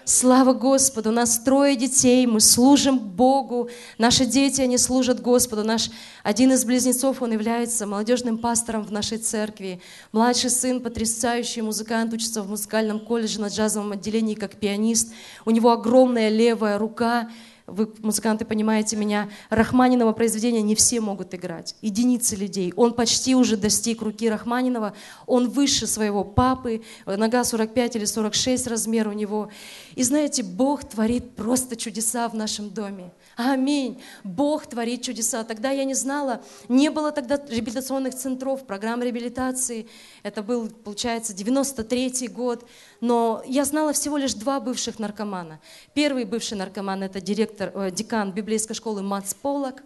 Слава 0.05 0.53
Господу, 0.53 1.11
у 1.11 1.13
нас 1.13 1.39
трое 1.39 1.77
детей, 1.77 2.27
мы 2.27 2.41
служим 2.41 2.99
Богу, 2.99 3.71
наши 3.99 4.27
дети, 4.27 4.61
они 4.61 4.77
служат 4.77 5.21
Господу. 5.21 5.63
Наш 5.63 5.91
один 6.25 6.51
из 6.53 6.65
близнецов, 6.65 7.23
он 7.23 7.33
является 7.33 7.87
молодежным 7.87 8.39
пастором 8.39 8.83
в 8.83 8.91
нашей 8.91 9.19
церкви. 9.19 9.81
Младший 10.11 10.51
сын, 10.51 10.81
потрясающий 10.81 11.63
музыкант, 11.63 12.13
учится 12.13 12.43
в 12.43 12.51
музыкальном 12.51 12.99
колледже 12.99 13.41
на 13.41 13.47
джазовом 13.47 13.93
отделении 13.93 14.35
как 14.35 14.57
пианист. 14.57 15.13
У 15.45 15.53
него 15.53 15.71
огромная 15.71 16.31
левая 16.31 16.79
рука, 16.79 17.29
вы, 17.67 17.89
музыканты, 18.01 18.45
понимаете 18.45 18.97
меня, 18.97 19.31
Рахманинова 19.49 20.13
произведения 20.13 20.63
не 20.63 20.75
все 20.75 21.01
могут 21.01 21.35
играть. 21.35 21.77
Единицы 21.81 22.35
людей. 22.35 22.73
Он 22.77 22.93
почти 22.93 23.35
уже 23.35 23.57
достиг 23.57 24.03
руки 24.03 24.29
Рахманинова. 24.29 24.95
Он 25.27 25.49
выше 25.49 25.87
своего 25.87 26.25
папы. 26.25 26.83
Нога 27.07 27.45
45 27.45 27.97
или 27.97 28.05
46 28.05 28.67
размер 28.67 29.09
у 29.09 29.13
него. 29.13 29.49
И 29.95 30.03
знаете, 30.03 30.43
Бог 30.43 30.84
творит 30.84 31.34
просто 31.34 31.76
чудеса 31.76 32.28
в 32.28 32.34
нашем 32.34 32.70
доме. 32.70 33.12
Аминь. 33.36 34.01
Бог 34.24 34.66
творит 34.66 35.03
чудеса. 35.03 35.45
Тогда 35.45 35.70
я 35.70 35.84
не 35.84 35.95
знала, 35.95 36.43
не 36.68 36.90
было 36.90 37.12
тогда 37.12 37.36
реабилитационных 37.49 38.14
центров, 38.14 38.66
программ 38.66 39.03
реабилитации. 39.03 39.88
Это 40.22 40.43
был, 40.43 40.68
получается, 40.68 41.34
93 41.34 42.28
год. 42.28 42.66
Но 43.01 43.43
я 43.47 43.64
знала 43.64 43.93
всего 43.93 44.16
лишь 44.16 44.34
два 44.34 44.61
бывших 44.61 44.99
наркомана. 44.99 45.61
Первый 45.95 46.24
бывший 46.24 46.57
наркоман– 46.59 47.03
это 47.05 47.20
директор, 47.20 47.72
э, 47.74 47.90
декан 47.90 48.32
библейской 48.32 48.74
школы 48.74 49.03
Мац 49.03 49.34
Полок, 49.34 49.82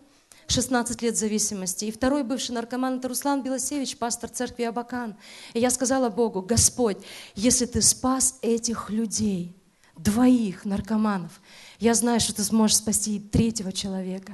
16 0.48 1.02
лет 1.02 1.16
зависимости. 1.16 1.86
И 1.86 1.90
второй 1.90 2.22
бывший 2.22 2.52
наркоман– 2.52 2.98
это 2.98 3.08
Руслан 3.08 3.42
Белосевич, 3.42 3.96
пастор 3.96 4.30
церкви 4.30 4.64
Абакан. 4.64 5.16
И 5.54 5.60
я 5.60 5.70
сказала 5.70 6.08
Богу, 6.08 6.42
Господь, 6.42 6.98
если 7.34 7.66
Ты 7.66 7.82
спас 7.82 8.38
этих 8.42 8.90
людей, 8.90 9.55
двоих 9.96 10.64
наркоманов, 10.64 11.40
я 11.78 11.94
знаю, 11.94 12.20
что 12.20 12.34
ты 12.34 12.42
сможешь 12.42 12.76
спасти 12.76 13.16
и 13.16 13.20
третьего 13.20 13.72
человека. 13.72 14.32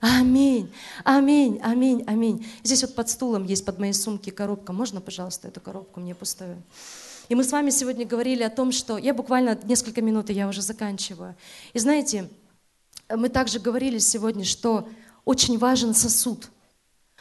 Аминь, 0.00 0.72
аминь, 1.04 1.60
аминь, 1.62 2.04
аминь. 2.06 2.46
Здесь 2.62 2.82
вот 2.82 2.94
под 2.94 3.10
стулом 3.10 3.44
есть 3.44 3.66
под 3.66 3.78
моей 3.78 3.92
сумки 3.92 4.30
коробка. 4.30 4.72
Можно, 4.72 5.00
пожалуйста, 5.00 5.48
эту 5.48 5.60
коробку 5.60 6.00
мне 6.00 6.14
пустую? 6.14 6.62
И 7.28 7.34
мы 7.34 7.44
с 7.44 7.52
вами 7.52 7.70
сегодня 7.70 8.06
говорили 8.06 8.42
о 8.42 8.50
том, 8.50 8.72
что... 8.72 8.96
Я 8.96 9.12
буквально 9.12 9.58
несколько 9.64 10.00
минут, 10.00 10.30
и 10.30 10.32
я 10.32 10.48
уже 10.48 10.62
заканчиваю. 10.62 11.36
И 11.74 11.78
знаете, 11.78 12.30
мы 13.08 13.28
также 13.28 13.60
говорили 13.60 13.98
сегодня, 13.98 14.44
что 14.44 14.88
очень 15.24 15.58
важен 15.58 15.94
сосуд. 15.94 16.48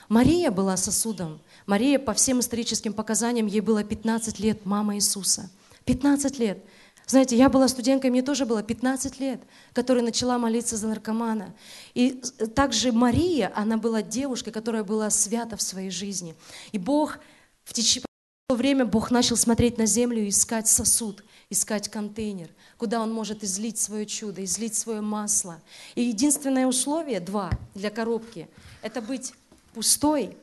Мария 0.08 0.50
была 0.50 0.78
сосудом. 0.78 1.42
Мария, 1.66 2.00
по 2.00 2.14
всем 2.14 2.40
историческим 2.40 2.94
показаниям, 2.94 3.46
ей 3.46 3.62
было 3.62 3.84
15 3.84 4.40
лет, 4.40 4.66
мама 4.66 4.96
Иисуса. 4.96 5.52
15 5.86 6.40
лет. 6.40 6.64
Знаете, 7.10 7.36
я 7.36 7.50
была 7.50 7.68
студенткой, 7.68 8.12
мне 8.12 8.22
тоже 8.22 8.46
было 8.46 8.62
15 8.62 9.20
лет, 9.20 9.42
которая 9.74 10.04
начала 10.04 10.38
молиться 10.38 10.78
за 10.78 10.88
наркомана. 10.88 11.56
И 11.96 12.22
также 12.54 12.92
Мария, 12.92 13.52
она 13.56 13.78
была 13.78 14.04
девушкой, 14.04 14.52
которая 14.52 14.84
была 14.84 15.10
свята 15.10 15.58
в 15.58 15.62
своей 15.64 15.90
жизни. 15.90 16.36
И 16.72 16.78
Бог 16.78 17.18
в 17.64 17.74
течение 17.74 18.06
время 18.48 18.86
Бог 18.86 19.10
начал 19.10 19.38
смотреть 19.38 19.80
на 19.80 19.88
землю 19.88 20.24
и 20.24 20.30
искать 20.30 20.68
сосуд, 20.68 21.24
искать 21.50 21.90
контейнер, 21.90 22.52
куда 22.78 23.02
Он 23.02 23.12
может 23.12 23.44
излить 23.44 23.80
свое 23.80 24.06
чудо, 24.06 24.44
излить 24.44 24.76
свое 24.76 25.02
масло. 25.02 25.60
И 25.96 26.04
единственное 26.04 26.68
условие, 26.68 27.20
два, 27.20 27.50
для 27.74 27.90
коробки, 27.90 28.48
это 28.84 29.02
быть 29.02 29.34
пустой 29.74 30.38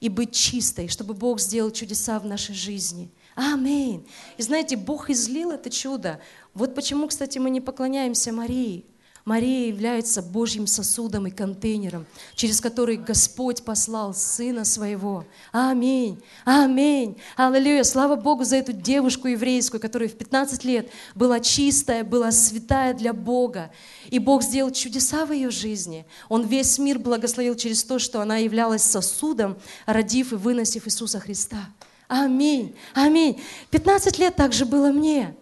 и 0.00 0.08
быть 0.08 0.32
чистой, 0.32 0.88
чтобы 0.88 1.14
Бог 1.14 1.38
сделал 1.38 1.70
чудеса 1.70 2.18
в 2.18 2.26
нашей 2.26 2.56
жизни– 2.56 3.08
Аминь. 3.38 4.04
И 4.36 4.42
знаете, 4.42 4.76
Бог 4.76 5.10
излил 5.10 5.52
это 5.52 5.70
чудо. 5.70 6.20
Вот 6.54 6.74
почему, 6.74 7.06
кстати, 7.06 7.38
мы 7.38 7.50
не 7.50 7.60
поклоняемся 7.60 8.32
Марии. 8.32 8.84
Мария 9.24 9.68
является 9.68 10.22
Божьим 10.22 10.66
сосудом 10.66 11.28
и 11.28 11.30
контейнером, 11.30 12.04
через 12.34 12.60
который 12.60 12.96
Господь 12.96 13.62
послал 13.62 14.12
Сына 14.12 14.64
Своего. 14.64 15.24
Аминь. 15.52 16.20
Аминь. 16.44 17.16
Аллилуйя. 17.36 17.84
Слава 17.84 18.16
Богу 18.16 18.42
за 18.42 18.56
эту 18.56 18.72
девушку 18.72 19.28
еврейскую, 19.28 19.80
которая 19.80 20.08
в 20.08 20.14
15 20.14 20.64
лет 20.64 20.90
была 21.14 21.38
чистая, 21.38 22.02
была 22.02 22.32
святая 22.32 22.92
для 22.92 23.12
Бога. 23.12 23.70
И 24.08 24.18
Бог 24.18 24.42
сделал 24.42 24.72
чудеса 24.72 25.26
в 25.26 25.32
ее 25.32 25.50
жизни. 25.50 26.06
Он 26.28 26.44
весь 26.44 26.76
мир 26.78 26.98
благословил 26.98 27.54
через 27.54 27.84
то, 27.84 28.00
что 28.00 28.20
она 28.20 28.38
являлась 28.38 28.82
сосудом, 28.82 29.58
родив 29.86 30.32
и 30.32 30.36
выносив 30.36 30.88
Иисуса 30.88 31.20
Христа. 31.20 31.68
Аминь, 32.08 32.74
аминь. 32.94 33.40
15 33.70 34.18
лет 34.18 34.34
также 34.34 34.64
было 34.64 34.90
мне. 34.90 35.36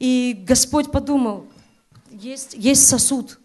И 0.00 0.44
Господь 0.46 0.90
подумал, 0.90 1.46
есть, 2.10 2.54
есть 2.54 2.86
сосуд. 2.86 3.38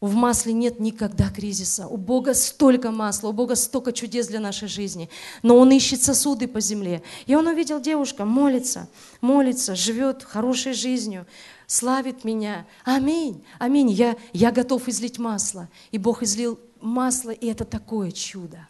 В 0.00 0.14
масле 0.14 0.52
нет 0.52 0.78
никогда 0.78 1.30
кризиса. 1.30 1.86
У 1.86 1.96
Бога 1.96 2.34
столько 2.34 2.90
масла, 2.90 3.28
у 3.28 3.32
Бога 3.32 3.54
столько 3.54 3.92
чудес 3.92 4.26
для 4.26 4.40
нашей 4.40 4.68
жизни. 4.68 5.08
Но 5.42 5.56
Он 5.56 5.70
ищет 5.70 6.02
сосуды 6.02 6.48
по 6.48 6.60
земле. 6.60 7.02
И 7.26 7.34
Он 7.34 7.46
увидел 7.46 7.80
девушка, 7.80 8.24
молится, 8.24 8.88
молится, 9.20 9.74
живет 9.74 10.22
хорошей 10.22 10.74
жизнью, 10.74 11.26
славит 11.66 12.24
меня. 12.24 12.66
Аминь, 12.84 13.42
аминь. 13.58 13.90
Я, 13.90 14.16
я 14.32 14.50
готов 14.50 14.88
излить 14.88 15.18
масло. 15.18 15.68
И 15.92 15.98
Бог 15.98 16.22
излил 16.22 16.60
масло, 16.80 17.30
и 17.30 17.46
это 17.46 17.64
такое 17.64 18.10
чудо. 18.10 18.68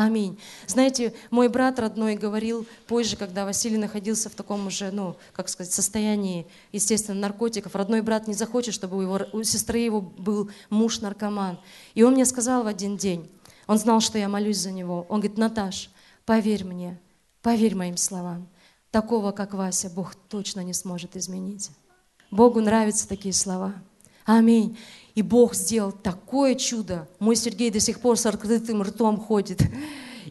Аминь. 0.00 0.38
Знаете, 0.68 1.12
мой 1.28 1.48
брат 1.48 1.80
родной 1.80 2.14
говорил 2.14 2.68
позже, 2.86 3.16
когда 3.16 3.44
Василий 3.44 3.78
находился 3.78 4.30
в 4.30 4.34
таком 4.36 4.68
уже, 4.68 4.92
ну, 4.92 5.16
как 5.32 5.48
сказать, 5.48 5.72
состоянии, 5.72 6.46
естественно, 6.70 7.18
наркотиков, 7.18 7.74
родной 7.74 8.00
брат 8.00 8.28
не 8.28 8.34
захочет, 8.34 8.74
чтобы 8.74 8.96
у, 8.96 9.00
его, 9.00 9.18
у 9.32 9.42
сестры 9.42 9.80
его 9.80 10.00
был 10.00 10.52
муж-наркоман. 10.70 11.58
И 11.96 12.04
он 12.04 12.12
мне 12.12 12.26
сказал 12.26 12.62
в 12.62 12.68
один 12.68 12.96
день, 12.96 13.28
он 13.66 13.76
знал, 13.76 14.00
что 14.00 14.18
я 14.18 14.28
молюсь 14.28 14.58
за 14.58 14.70
него, 14.70 15.04
он 15.08 15.18
говорит, 15.18 15.36
Наташ, 15.36 15.90
поверь 16.24 16.62
мне, 16.62 16.96
поверь 17.42 17.74
моим 17.74 17.96
словам, 17.96 18.46
такого, 18.92 19.32
как 19.32 19.52
Вася, 19.52 19.90
Бог 19.90 20.14
точно 20.14 20.60
не 20.60 20.74
сможет 20.74 21.16
изменить. 21.16 21.72
Богу 22.30 22.60
нравятся 22.60 23.08
такие 23.08 23.34
слова. 23.34 23.74
Аминь. 24.28 24.76
И 25.14 25.22
Бог 25.22 25.54
сделал 25.54 25.90
такое 25.90 26.54
чудо. 26.54 27.08
Мой 27.18 27.34
Сергей 27.34 27.70
до 27.70 27.80
сих 27.80 27.98
пор 27.98 28.18
с 28.18 28.26
открытым 28.26 28.82
ртом 28.82 29.16
ходит 29.18 29.62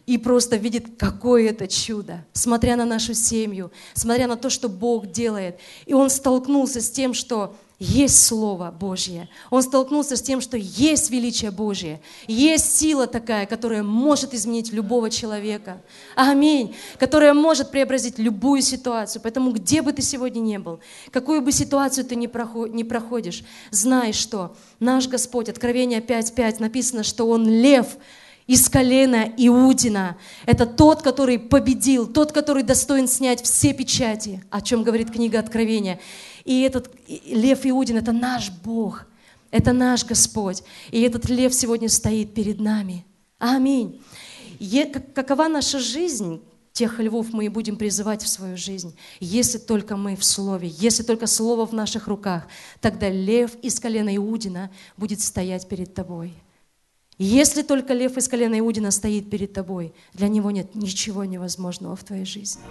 и 0.06 0.18
просто 0.18 0.54
видит, 0.54 0.96
какое 0.96 1.50
это 1.50 1.66
чудо, 1.66 2.24
смотря 2.32 2.76
на 2.76 2.84
нашу 2.84 3.12
семью, 3.12 3.72
смотря 3.94 4.28
на 4.28 4.36
то, 4.36 4.50
что 4.50 4.68
Бог 4.68 5.10
делает. 5.10 5.58
И 5.84 5.94
он 5.94 6.10
столкнулся 6.10 6.80
с 6.80 6.88
тем, 6.92 7.12
что 7.12 7.56
есть 7.78 8.26
Слово 8.26 8.72
Божье. 8.72 9.28
Он 9.50 9.62
столкнулся 9.62 10.16
с 10.16 10.22
тем, 10.22 10.40
что 10.40 10.56
есть 10.56 11.10
величие 11.10 11.52
Божье, 11.52 12.00
есть 12.26 12.76
сила 12.76 13.06
такая, 13.06 13.46
которая 13.46 13.84
может 13.84 14.34
изменить 14.34 14.72
любого 14.72 15.10
человека. 15.10 15.80
Аминь. 16.16 16.74
Которая 16.98 17.34
может 17.34 17.70
преобразить 17.70 18.18
любую 18.18 18.62
ситуацию. 18.62 19.22
Поэтому 19.22 19.52
где 19.52 19.80
бы 19.80 19.92
ты 19.92 20.02
сегодня 20.02 20.40
не 20.40 20.58
был, 20.58 20.80
какую 21.12 21.40
бы 21.40 21.52
ситуацию 21.52 22.04
ты 22.04 22.16
не 22.16 22.26
проходишь, 22.84 23.44
знай, 23.70 24.12
что 24.12 24.56
наш 24.80 25.06
Господь, 25.06 25.48
Откровение 25.48 26.00
5.5, 26.00 26.56
написано, 26.58 27.04
что 27.04 27.28
Он 27.28 27.48
лев, 27.48 27.96
из 28.48 28.68
колена 28.68 29.30
Иудина. 29.36 30.16
Это 30.46 30.66
тот, 30.66 31.02
который 31.02 31.38
победил, 31.38 32.08
тот, 32.08 32.32
который 32.32 32.64
достоин 32.64 33.06
снять 33.06 33.42
все 33.42 33.72
печати, 33.72 34.42
о 34.50 34.62
чем 34.62 34.82
говорит 34.82 35.12
книга 35.12 35.38
Откровения. 35.38 36.00
И 36.44 36.62
этот 36.62 36.90
лев 37.26 37.60
Иудин– 37.64 37.96
это 37.98 38.10
наш 38.10 38.50
Бог, 38.50 39.06
это 39.50 39.72
наш 39.72 40.04
Господь. 40.04 40.64
И 40.90 41.02
этот 41.02 41.28
лев 41.28 41.54
сегодня 41.54 41.90
стоит 41.90 42.32
перед 42.34 42.58
нами. 42.58 43.04
Аминь. 43.38 44.02
Какова 45.14 45.46
наша 45.46 45.78
жизнь? 45.78 46.42
Тех 46.72 47.00
львов 47.00 47.32
мы 47.32 47.46
и 47.46 47.48
будем 47.48 47.76
призывать 47.76 48.22
в 48.22 48.28
свою 48.28 48.56
жизнь. 48.56 48.96
Если 49.20 49.58
только 49.58 49.96
мы 49.96 50.14
в 50.16 50.24
Слове, 50.24 50.68
если 50.68 51.02
только 51.02 51.26
Слово 51.26 51.66
в 51.66 51.72
наших 51.72 52.06
руках, 52.06 52.46
тогда 52.80 53.10
лев 53.10 53.56
из 53.62 53.80
колена 53.80 54.16
Иудина 54.16 54.70
будет 54.96 55.20
стоять 55.20 55.68
перед 55.68 55.92
тобой. 55.92 56.32
Если 57.18 57.62
только 57.62 57.94
лев 57.94 58.16
из 58.16 58.28
колена 58.28 58.60
Иудина 58.60 58.92
стоит 58.92 59.28
перед 59.28 59.52
тобой, 59.52 59.92
для 60.14 60.28
него 60.28 60.52
нет 60.52 60.76
ничего 60.76 61.24
невозможного 61.24 61.96
в 61.96 62.04
твоей 62.04 62.24
жизни. 62.24 62.62